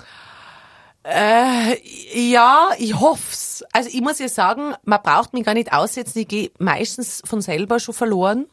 [1.05, 1.77] Äh,
[2.15, 3.65] ja, ich hoff's.
[3.73, 6.21] Also ich muss ja sagen, man braucht mich gar nicht aussetzen.
[6.21, 8.47] Ich gehe meistens von selber schon verloren.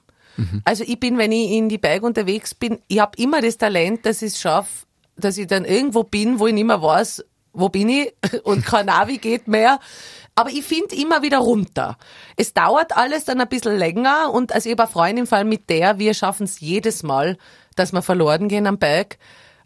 [0.63, 4.05] Also ich bin, wenn ich in die Berge unterwegs bin, ich habe immer das Talent,
[4.05, 4.85] dass ich es schaffe,
[5.19, 8.13] dass ich dann irgendwo bin, wo ich nicht mehr weiß, wo bin ich
[8.43, 9.79] und kein Navi geht mehr.
[10.35, 11.97] Aber ich finde immer wieder runter.
[12.37, 15.49] Es dauert alles dann ein bisschen länger und also ich habe eine Freundin, vor allem
[15.49, 17.37] mit der, wir schaffen es jedes Mal,
[17.75, 19.17] dass wir verloren gehen am Berg.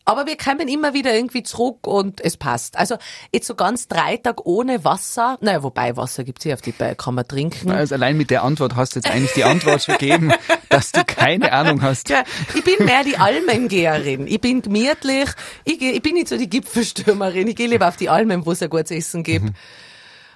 [0.06, 2.78] Aber wir kommen immer wieder irgendwie zurück und es passt.
[2.78, 2.98] Also
[3.32, 6.96] jetzt so ganz drei Tage ohne Wasser, naja, wobei Wasser gibt's hier auf die Berge,
[6.96, 7.72] kann man trinken.
[7.72, 10.34] Also allein mit der Antwort hast du jetzt eigentlich die Antwort schon gegeben,
[10.70, 12.10] dass du keine Ahnung hast.
[12.10, 12.24] Ja,
[12.54, 14.28] ich bin mehr die Almengeherin.
[14.28, 15.30] Ich bin gemütlich.
[15.64, 17.48] Ich, geh, ich bin nicht so die Gipfelstürmerin.
[17.48, 19.52] Ich gehe lieber auf die Almen, wo es ein gutes Essen gibt.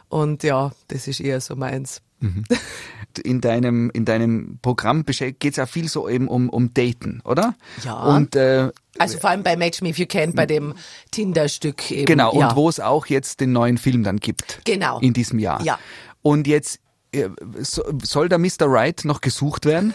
[0.10, 2.02] Und ja, das ist eher so meins.
[3.24, 7.56] In deinem, in deinem Programm geht es ja viel so eben um, um Daten, oder?
[7.84, 8.16] Ja.
[8.16, 10.74] Und äh, Also vor allem bei Match Me If You Can, bei dem
[11.12, 12.06] Tinder-Stück eben.
[12.06, 12.50] Genau, ja.
[12.50, 14.62] und wo es auch jetzt den neuen Film dann gibt.
[14.66, 15.00] Genau.
[15.00, 15.62] In diesem Jahr.
[15.64, 15.80] Ja.
[16.22, 16.80] Und jetzt
[17.14, 17.30] äh,
[17.62, 18.62] so- soll der Mr.
[18.68, 19.94] Right noch gesucht werden?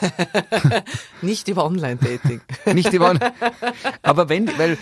[1.22, 2.40] Nicht über Online-Dating.
[2.74, 3.32] Nicht Yvonne.
[4.02, 4.72] Aber wenn, weil,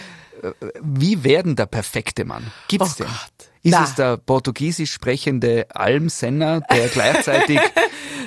[0.42, 0.52] äh,
[0.82, 2.50] wie werden der perfekte Mann?
[2.68, 3.06] Gibt's Oh den?
[3.06, 3.50] Gott.
[3.62, 3.84] Ist Na.
[3.84, 7.60] es der portugiesisch sprechende Almsenner, der gleichzeitig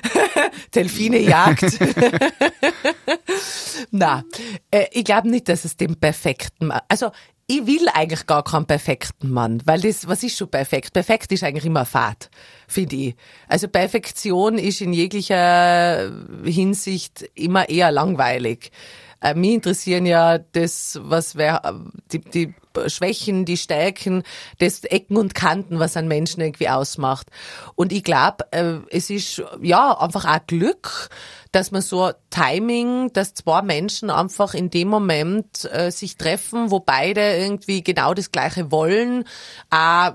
[0.75, 1.63] Delfine jagt.
[3.91, 4.23] Na,
[4.71, 7.11] äh, ich glaube nicht, dass es den perfekten also
[7.47, 10.93] ich will eigentlich gar keinen perfekten Mann, weil das, was ist schon perfekt?
[10.93, 12.29] Perfekt ist eigentlich immer Fahrt,
[12.67, 13.15] finde ich.
[13.47, 16.09] Also Perfektion ist in jeglicher
[16.45, 18.71] Hinsicht immer eher langweilig.
[19.21, 21.79] Äh, mich interessieren ja das, was wer,
[22.11, 22.53] die, die
[22.87, 24.23] Schwächen, die Stärken,
[24.59, 27.27] das Ecken und Kanten, was einen Menschen irgendwie ausmacht.
[27.75, 31.09] Und ich glaube, äh, es ist ja einfach auch Glück,
[31.53, 36.79] dass man so Timing, dass zwei Menschen einfach in dem Moment äh, sich treffen, wo
[36.79, 39.23] beide irgendwie genau das Gleiche wollen,
[39.71, 40.11] äh,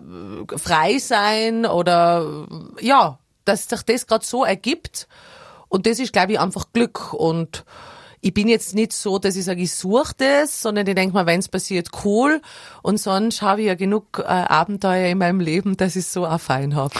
[0.59, 2.47] frei sein oder
[2.80, 5.07] ja, dass sich das gerade so ergibt.
[5.68, 7.14] Und das ist, glaube ich, einfach Glück.
[7.14, 7.64] Und
[8.21, 11.27] ich bin jetzt nicht so, dass ich sage, ich suche das, sondern ich denke mal,
[11.27, 12.41] wenn es passiert, cool.
[12.83, 16.27] Und sonst habe ich ja genug äh, Abenteuer in meinem Leben, dass ich es so
[16.27, 16.95] auch fein habe.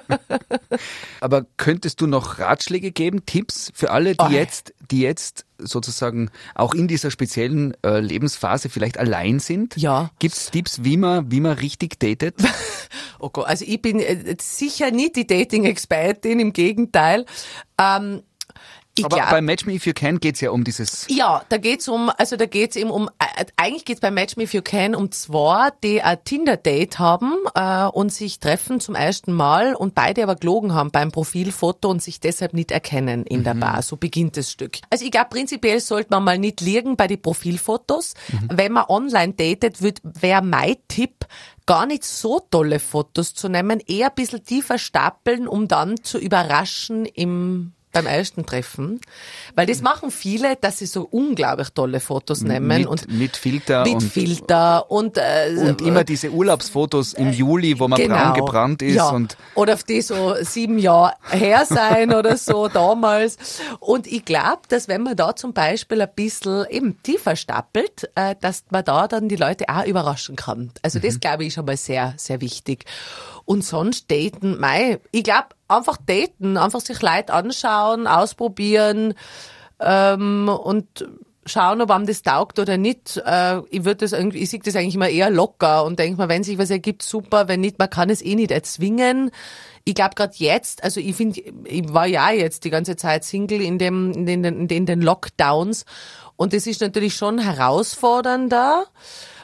[1.20, 4.28] Aber könntest du noch Ratschläge geben, Tipps für alle, die Oh.
[4.28, 9.76] jetzt, die jetzt sozusagen auch in dieser speziellen äh, Lebensphase vielleicht allein sind?
[9.76, 10.10] Ja.
[10.18, 12.36] Gibt's Tipps, wie man, wie man richtig datet?
[13.20, 17.24] Oh Gott, also ich bin äh, sicher nicht die Dating-Expertin, im Gegenteil.
[17.80, 18.22] Ähm,
[19.02, 21.88] Aber glaub- bei Match Me If You Can geht's ja um dieses Ja, da geht's
[21.88, 24.94] um, also da geht's eben um, äh, eigentlich geht's bei Match Me If You Can
[24.94, 30.22] um zwei, die ein Tinder-Date haben äh, und sich treffen zum ersten Mal und beide
[30.22, 33.82] aber gelogen haben beim Profilfoto und sich deshalb nicht erkennen in der Bar.
[33.82, 34.78] So beginnt das Stück.
[34.90, 38.14] Also ich glaube, prinzipiell sollte man mal nicht liegen bei den Profilfotos.
[38.48, 41.26] Wenn man online datet, wird wäre mein Tipp,
[41.66, 46.18] gar nicht so tolle Fotos zu nehmen, eher ein bisschen tiefer stapeln, um dann zu
[46.18, 49.00] überraschen im beim ersten Treffen,
[49.54, 53.84] weil das machen viele, dass sie so unglaublich tolle Fotos nehmen mit, und mit Filter
[53.84, 58.16] mit und, Filter und, äh, und immer diese Urlaubsfotos im Juli, wo man genau.
[58.16, 59.08] braun gebrannt ist ja.
[59.10, 63.38] und oder auf die so sieben Jahre her sein oder so damals.
[63.78, 68.34] Und ich glaube, dass wenn man da zum Beispiel ein bisschen eben tiefer stapelt, äh,
[68.40, 70.70] dass man da dann die Leute auch überraschen kann.
[70.82, 71.02] Also Mhm.
[71.02, 72.84] das glaube ich schon mal sehr, sehr wichtig.
[73.44, 79.14] Und sonst daten, mei, ich glaube, einfach daten, einfach sich Leute anschauen, ausprobieren
[79.80, 81.06] ähm, und
[81.46, 83.22] schauen, ob einem das taugt oder nicht.
[83.24, 86.28] Äh, ich würde das irgendwie, ich sehe das eigentlich immer eher locker und denke mal,
[86.28, 89.30] wenn sich was ergibt, super, wenn nicht, man kann es eh nicht erzwingen.
[89.84, 93.60] Ich glaube gerade jetzt, also ich finde, ich war ja jetzt die ganze Zeit Single
[93.60, 95.84] in dem, in den, in den, Lockdowns
[96.36, 98.86] und das ist natürlich schon herausfordernder.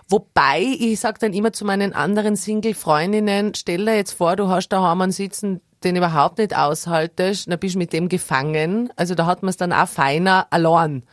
[0.09, 4.71] Wobei, ich sag dann immer zu meinen anderen Single-Freundinnen, stell dir jetzt vor, du hast
[4.71, 8.93] da einen sitzen, den überhaupt nicht aushaltest, dann bist du mit dem gefangen.
[8.97, 11.05] Also da hat man es dann auch feiner allein.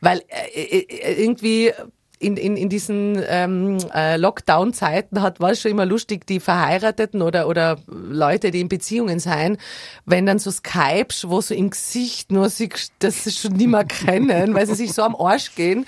[0.00, 1.72] Weil äh, äh, irgendwie
[2.18, 7.20] in, in, in diesen ähm, äh, Lockdown-Zeiten hat war es schon immer lustig, die Verheirateten
[7.20, 9.58] oder, oder Leute, die in Beziehungen sein,
[10.06, 12.70] wenn dann so Skypes, wo so im Gesicht nur sie,
[13.00, 15.84] das sie schon nicht mehr kennen, weil sie sich so am Arsch gehen.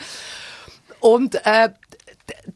[0.99, 1.69] Und äh,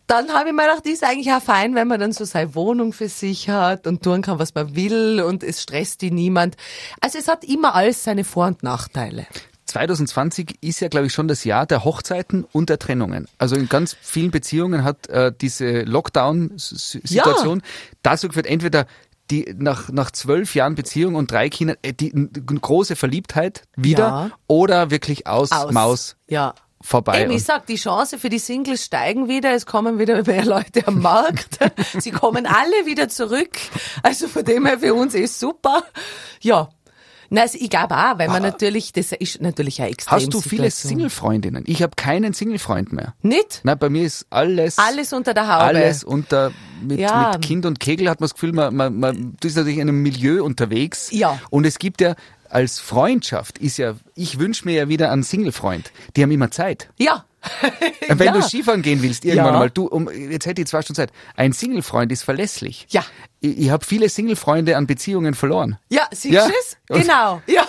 [0.07, 2.93] dann habe ich mir gedacht, ist eigentlich auch fein, wenn man dann so seine Wohnung
[2.93, 6.57] für sich hat und tun kann, was man will und es stresst die niemand.
[7.01, 9.27] Also es hat immer alles seine Vor- und Nachteile.
[9.67, 13.29] 2020 ist ja, glaube ich, schon das Jahr der Hochzeiten und der Trennungen.
[13.37, 17.63] Also in ganz vielen Beziehungen hat äh, diese Lockdown-Situation
[18.03, 18.87] dazu geführt, entweder
[19.31, 24.31] die nach, nach zwölf Jahren Beziehung und drei Kindern, äh, die große Verliebtheit wieder Ja.
[24.47, 25.71] oder wirklich aus, Aus.
[25.73, 26.55] Maus Ja.
[26.81, 27.23] Vorbei.
[27.23, 30.87] Eben, ich sag, die Chance für die Singles steigen wieder, es kommen wieder mehr Leute
[30.87, 31.59] am Markt,
[31.99, 33.57] sie kommen alle wieder zurück,
[34.03, 35.85] also von dem her für uns ist super.
[36.41, 36.69] Ja.
[37.31, 40.41] Na, also ich glaube auch, weil man natürlich, das ist natürlich eine extrem Hast du
[40.41, 41.63] viele Single-Freundinnen?
[41.67, 43.13] Ich habe keinen Single-Freund mehr.
[43.21, 43.61] Nicht?
[43.65, 45.65] Nein, bei mir ist alles, Alles unter der Haube.
[45.65, 46.53] alles unter,
[46.83, 47.33] mit, Ja.
[47.35, 49.91] mit Kind und Kegel hat man das Gefühl, man, man, man du bist natürlich in
[49.91, 51.11] einem Milieu unterwegs.
[51.11, 51.39] Ja.
[51.51, 52.15] Und es gibt ja,
[52.51, 55.93] als Freundschaft ist ja, ich wünsche mir ja wieder einen Single-Freund.
[56.17, 56.91] Die haben immer Zeit.
[56.99, 57.25] Ja.
[58.09, 58.33] Wenn ja.
[58.33, 59.59] du Skifahren gehen willst, irgendwann Ja.
[59.61, 61.13] mal, du, um, jetzt hätte ich zwei Stunden Zeit.
[61.37, 62.87] Ein Single-Freund ist verlässlich.
[62.91, 63.05] Ja.
[63.41, 65.79] Ich, ich habe viele Single-Freunde an Beziehungen verloren.
[65.89, 66.47] Ja, siehst Ja.
[66.47, 66.77] du es?
[66.89, 67.41] Genau.
[67.47, 67.67] Ja.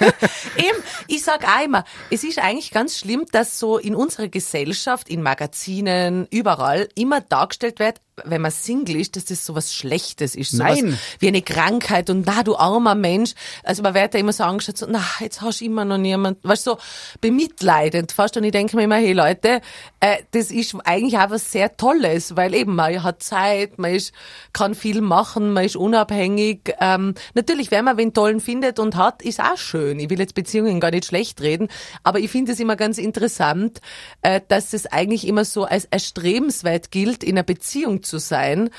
[0.56, 5.08] Eben, ich sag auch immer, es ist eigentlich ganz schlimm, dass so in unserer Gesellschaft,
[5.08, 10.34] in Magazinen, überall immer dargestellt wird, wenn man Single ist, dass das so was Schlechtes
[10.34, 10.50] ist.
[10.50, 10.92] So Nein.
[10.92, 13.34] Was wie eine Krankheit und na, du armer Mensch.
[13.62, 16.38] Also man wird ja immer so angeschaut, so, na, jetzt hast du immer noch niemand,
[16.42, 16.78] weißt du, so
[17.20, 18.36] bemitleidend fast.
[18.36, 19.60] Und ich denke mir immer, hey Leute,
[20.00, 24.12] äh, das ist eigentlich auch was sehr Tolles, weil eben man hat Zeit, man ist,
[24.52, 26.74] kann viel machen, man ist unabhängig.
[26.80, 29.98] Ähm, natürlich, wenn man wen tollen findet und hat, ist auch schön.
[29.98, 31.68] Ich will jetzt Beziehungen gar nicht schlecht reden,
[32.04, 33.80] aber ich finde es immer ganz interessant,
[34.22, 38.70] äh, dass es eigentlich immer so als erstrebenswert gilt, in einer Beziehung zu sein.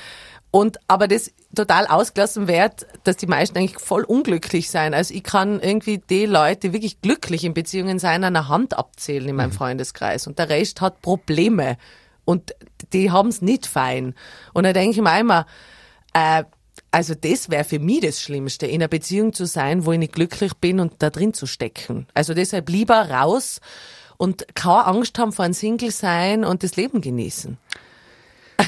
[0.52, 4.94] Und aber das total ausgelassen wird, dass die meisten eigentlich voll unglücklich sein.
[4.94, 8.76] Also ich kann irgendwie die Leute, die wirklich glücklich in Beziehungen sein, an der Hand
[8.76, 10.26] abzählen in meinem Freundeskreis.
[10.26, 11.76] Und der Rest hat Probleme.
[12.24, 12.54] Und
[12.92, 14.14] die haben es nicht fein.
[14.52, 15.46] Und da denke ich mir immer,
[16.12, 16.44] äh,
[16.90, 20.12] also das wäre für mich das Schlimmste, in einer Beziehung zu sein, wo ich nicht
[20.12, 22.06] glücklich bin und da drin zu stecken.
[22.14, 23.60] Also deshalb lieber raus
[24.16, 27.58] und keine Angst haben vor einem Single sein und das Leben genießen.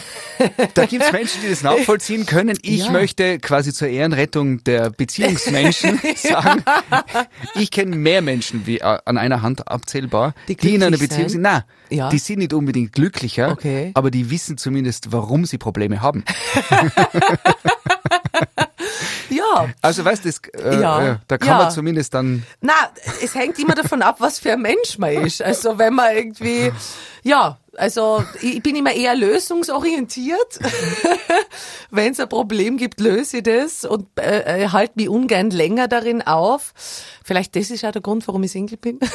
[0.75, 2.59] Da gibt's Menschen, die das nachvollziehen können.
[2.63, 2.91] Ich Ja.
[2.91, 6.65] möchte quasi zur Ehrenrettung der Beziehungsmenschen sagen,
[7.55, 11.29] ich kenne mehr Menschen wie äh, an einer Hand abzählbar, Die die, in einer Beziehung
[11.29, 11.43] sind.
[11.43, 12.09] Nein, Ja.
[12.09, 13.93] die sind nicht unbedingt glücklicher, Okay.
[13.95, 16.25] aber die wissen zumindest, warum sie Probleme haben.
[19.33, 20.29] Ja, Also weißt du,
[20.59, 21.21] äh, Ja.
[21.27, 21.59] da kann Ja.
[21.59, 22.73] man zumindest dann Na,
[23.23, 25.43] es hängt immer davon ab, was für ein Mensch man ist.
[25.43, 26.71] Also wenn man irgendwie,
[27.23, 30.59] ja, also ich bin immer eher lösungsorientiert.
[31.91, 35.89] wenn es ein Problem gibt, löse ich das und äh, äh, halte mich ungern länger
[35.89, 36.75] darin auf.
[37.25, 38.99] Vielleicht das ist ja der Grund, warum ich Single bin.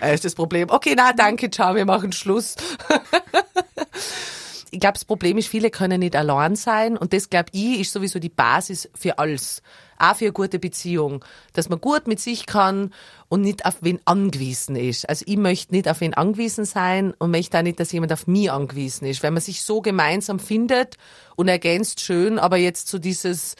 [0.00, 0.68] Äh, ist das Problem.
[0.68, 2.56] Okay, na danke, ciao, wir machen Schluss.
[4.72, 7.92] ich glaube, das Problem ist, viele können nicht allein sein und das, glaube ich, ist
[7.92, 9.62] sowieso die Basis für alles.
[9.98, 11.22] Auch für eine gute Beziehung.
[11.52, 12.92] Dass man gut mit sich kann
[13.28, 15.06] und nicht auf wen angewiesen ist.
[15.06, 18.26] Also ich möchte nicht auf wen angewiesen sein und möchte auch nicht, dass jemand auf
[18.26, 19.22] mich angewiesen ist.
[19.22, 20.96] Wenn man sich so gemeinsam findet
[21.36, 23.56] und ergänzt schön, aber jetzt so dieses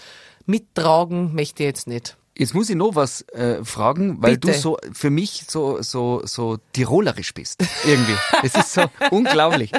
[0.46, 2.16] Mittragen möchte ich jetzt nicht.
[2.37, 4.53] Jetzt muss ich noch was äh, fragen, weil Bitte.
[4.53, 8.14] du so für mich so so so tirolerisch bist irgendwie.
[8.43, 9.70] Es ist so unglaublich.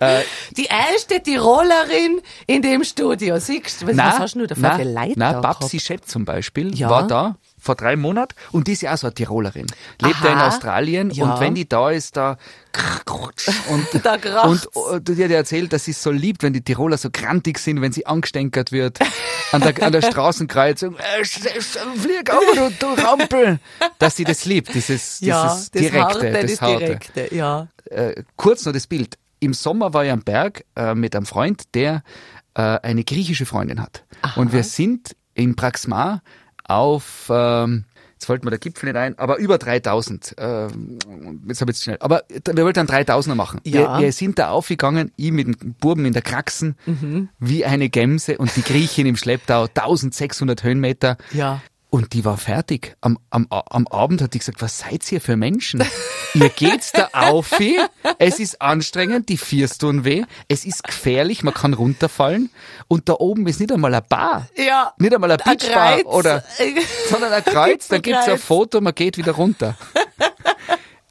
[0.00, 0.22] Äh,
[0.56, 3.38] Die erste Tirolerin in dem Studio.
[3.38, 5.78] Siehst du, was, was hast du denn da für Leute na, da Babsi?
[5.80, 6.88] Schepp zum Beispiel Ja.
[6.88, 9.66] war da vor drei Monaten und die ist ja auch so eine Tirolerin.
[10.00, 10.48] Lebt ja in Aha.
[10.48, 11.24] Australien Ja.
[11.34, 12.36] und wenn die da ist, da
[13.70, 14.66] und, Da kracht's.
[14.66, 17.08] und äh, die hat ja erzählt, dass sie es so liebt, wenn die Tiroler so
[17.10, 18.98] grantig sind, wenn sie angestenkert wird
[19.52, 20.96] an der, an der Straßenkreuzung.
[20.96, 23.58] Äh, flieg auf, du, du Rampel.
[23.98, 27.68] Dass sie das liebt, dieses, Ja, dieses das Direkte, Harte, das, das Harte Direkte, ja.
[27.86, 29.16] äh, kurz noch das Bild.
[29.40, 32.02] Im Sommer war ich am Berg äh, mit einem Freund, der
[32.54, 34.04] äh, eine griechische Freundin hat.
[34.36, 36.22] Und wir sind in Praxmar
[36.68, 40.34] auf, ähm, jetzt fällt mir der Gipfel nicht ein, aber über 3000.
[40.38, 40.98] Ähm,
[41.48, 41.96] jetzt habe ich schnell.
[42.00, 43.60] Aber wir wollten einen 3000er machen.
[43.64, 43.98] Ja.
[43.98, 47.28] Wir, wir sind da aufgegangen, ich mit dem Buben in der Kraxen, Mhm.
[47.38, 51.16] wie eine Gemse und die Griechin im Schlepptau, 1600 Höhenmeter.
[51.32, 51.60] Ja.
[51.90, 52.96] Und die war fertig.
[53.00, 55.82] Am, am, am Abend hat die gesagt, was seid ihr für Menschen?
[56.34, 57.58] ihr geht's da auf,
[58.18, 62.50] es ist anstrengend, die Viers tun weh, es ist gefährlich, man kann runterfallen
[62.88, 64.48] und da oben ist nicht einmal eine Bar.
[64.54, 64.92] Ja.
[64.98, 66.04] Nicht einmal ein Ein Beachbar Kreuz.
[66.06, 66.44] oder,
[67.08, 68.38] sondern ein Kreuz, da Ein gibt's ein.
[68.38, 69.76] Foto, man geht wieder runter.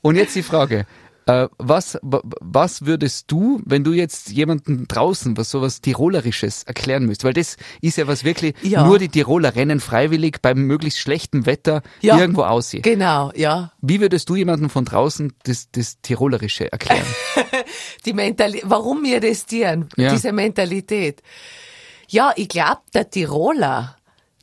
[0.03, 0.85] Und jetzt die Frage,
[1.27, 7.05] äh, was, wa- was würdest du, wenn du jetzt jemanden draußen was sowas Tirolerisches erklären
[7.05, 7.23] müsst?
[7.23, 8.85] Weil das ist ja was wirklich, Ja.
[8.85, 12.17] nur die Tiroler rennen freiwillig beim möglichst schlechten Wetter Ja.
[12.17, 12.81] irgendwo aussehen.
[12.81, 13.71] Genau, ja.
[13.81, 17.05] Wie würdest du jemandem von draußen das, das Tirolerische erklären?
[18.05, 20.13] Die Mentalität, warum wir das tun, Ja.
[20.13, 21.21] diese Mentalität.
[22.07, 23.97] Ja, ich glaube, der Tiroler,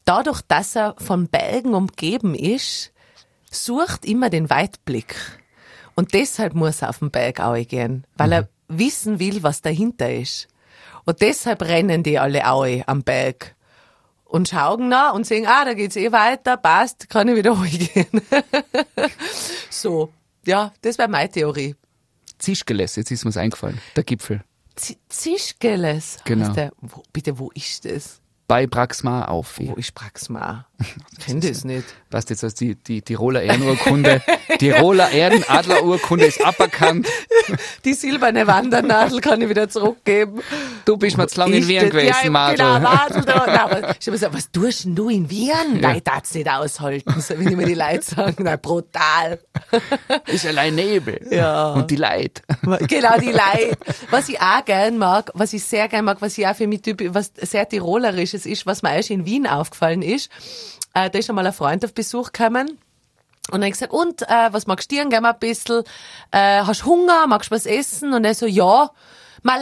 [0.04, 2.92] dadurch, dass er von Bergen umgeben ist,
[3.50, 5.14] sucht immer den Weitblick.
[5.94, 10.48] Und deshalb muss er auf den Berg gehen, weil er wissen will, was dahinter ist.
[11.04, 13.54] Und deshalb rennen die alle auch am Berg.
[14.24, 18.20] Und schauen nach und sehen, ah, da geht's eh weiter, passt, kann ich wieder hochgehen.
[19.70, 20.12] so.
[20.44, 21.76] Ja, das wäre meine Theorie.
[22.38, 24.42] Zischgeles, jetzt ist mir's eingefallen, der Gipfel.
[24.74, 26.18] Z Zischgeles.
[26.24, 26.52] Genau.
[26.52, 28.20] Der, wo, bitte, wo ist das?
[28.46, 29.58] bei Braxmar auf.
[29.58, 30.66] Wo ist Praxmar?
[31.18, 31.86] Ich kenn das nicht.
[32.14, 34.22] Was jetzt als die, die Tiroler Ehrenurkunde,
[34.58, 37.08] Tiroler Ehrenadlerurkunde ist aberkannt.
[37.84, 40.40] Die silberne Wandernadel kann ich wieder zurückgeben.
[40.84, 42.56] Du bist mal zu lange in Wien das- gewesen, ja, Madel.
[42.56, 43.22] Genau, Madel.
[43.22, 45.80] Da, Nein, ich hab gesagt, was tust denn du in Wien?
[45.80, 48.44] Nein, ich darf's nicht aushalten, so wie mir die Leute sagen.
[48.44, 49.40] Nein, brutal.
[50.26, 51.20] Ist allein Nebel.
[51.30, 51.72] Ja.
[51.72, 52.42] Und die Leid.
[52.62, 53.76] Genau, die Leute.
[54.10, 56.80] Was ich auch gern mag, was ich sehr gern mag, was ich auch für mich
[56.82, 60.30] typisch, was sehr Tirolerisches ist, was mir erst in Wien aufgefallen ist,
[60.94, 62.78] äh, da ist einmal ein Freund auf Besuch gekommen.
[63.50, 65.06] Und dann ich gesagt, und, äh, was magst du dir?
[65.08, 65.84] Geh mal ein bisschen,
[66.30, 67.26] äh, hast Hunger?
[67.26, 68.14] Magst du was essen?
[68.14, 68.90] Und er so, ja,
[69.42, 69.60] mal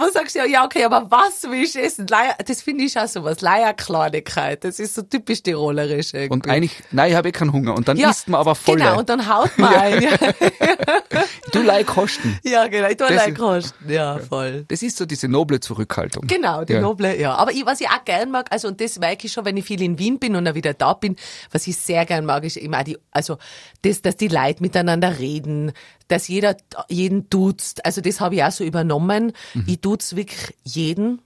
[0.00, 0.46] was sagst du?
[0.48, 2.06] Ja, okay, aber was willst du essen?
[2.06, 3.40] Leier, das finde ich auch so was.
[3.40, 4.64] Leierkleinigkeit.
[4.64, 6.32] Das ist so typisch tirolerisch irgendwie.
[6.32, 7.74] Und eigentlich, nein, ich habe eh keinen Hunger.
[7.74, 8.76] Und dann ja, isst man aber voll.
[8.76, 10.02] Genau, und dann haut man ein.
[10.02, 10.10] Ja,
[11.52, 12.38] du leih kosten.
[12.42, 13.90] ja genau, ich tue Das allein ist- kosten.
[13.90, 14.64] Ja, voll.
[14.68, 16.26] Das ist so diese noble Zurückhaltung.
[16.26, 16.80] Genau, die Ja.
[16.80, 17.34] noble, ja.
[17.34, 19.64] Aber ich, was ich auch gern mag, also und das merke ich schon, wenn ich
[19.64, 21.16] viel in Wien bin und dann wieder da bin,
[21.50, 23.38] was ich sehr gern mag, ist immer die, also
[23.82, 25.72] das, dass die Leute miteinander reden,
[26.10, 26.56] dass jeder
[26.88, 27.84] jeden duzt.
[27.84, 29.32] Also das habe ich auch so übernommen.
[29.54, 29.64] Mhm.
[29.66, 31.22] Ich duz wirklich jeden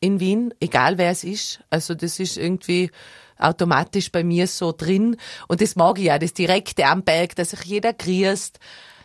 [0.00, 1.60] in Wien, egal wer es ist.
[1.70, 2.90] Also das ist irgendwie
[3.38, 5.16] automatisch bei mir so drin.
[5.48, 8.58] Und das mag ich ja, das Direkte am Berg, dass sich jeder grüßt.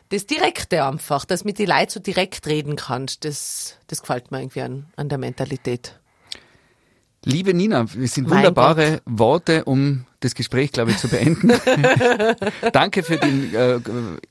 [0.09, 4.41] Das Direkte einfach, dass mit die Leuten so direkt reden kannst, das, das gefällt mir
[4.41, 5.99] irgendwie an, an der Mentalität.
[7.25, 11.51] Liebe Nina, es sind Mein wunderbare Worte, um das Gespräch, glaube ich, zu beenden.
[12.73, 13.79] Danke für den äh,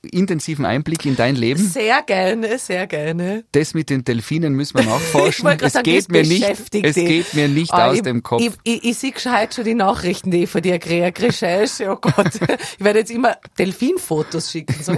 [0.03, 1.64] intensiven Einblick in dein Leben.
[1.66, 3.45] Sehr gerne, sehr gerne.
[3.53, 5.49] Das mit den Delfinen müssen wir nachforschen.
[5.61, 6.95] Es sagen, geht mir nicht, es dich.
[6.95, 8.43] geht mir nicht Ah, aus ich, dem Kopf.
[8.43, 11.12] Ich, ich, ich sehe gescheit schon die Nachrichten, die ich von dir kriege.
[11.22, 12.32] Recherche, oh Gott.
[12.78, 14.74] Ich werde jetzt immer Delfinfotos schicken.
[14.82, 14.93] So,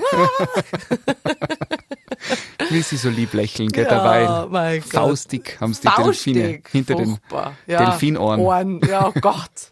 [2.71, 4.47] Wie sie so lieb lächeln, gell, Ja, dabei.
[4.49, 4.91] mein Gott.
[4.93, 7.57] Faustig haben sie die Delfine Faustig, hinter furchtbar.
[7.67, 7.91] den ja.
[7.91, 8.41] Delfinohren.
[8.41, 9.71] Ohren, ja, oh Gott.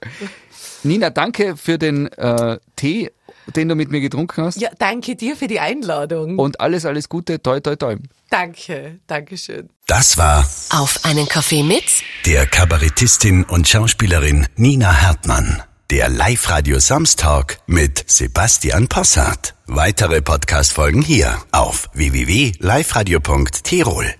[0.84, 3.10] Nina, danke für den äh, Tee,
[3.54, 4.58] den du mit mir getrunken hast.
[4.60, 6.38] Ja, danke dir für die Einladung.
[6.38, 7.96] Und alles, alles Gute, toi, toi, toi.
[8.30, 9.68] danke, danke schön.
[9.86, 11.84] Das war Auf einen Kaffee mit
[12.26, 15.62] der Kabarettistin und Schauspielerin Nina Hartmann.
[15.90, 19.54] Der Live-Radio Samstag mit Sebastian Possart.
[19.66, 24.14] Weitere Podcast-Folgen hier auf www.liveradio.tirol.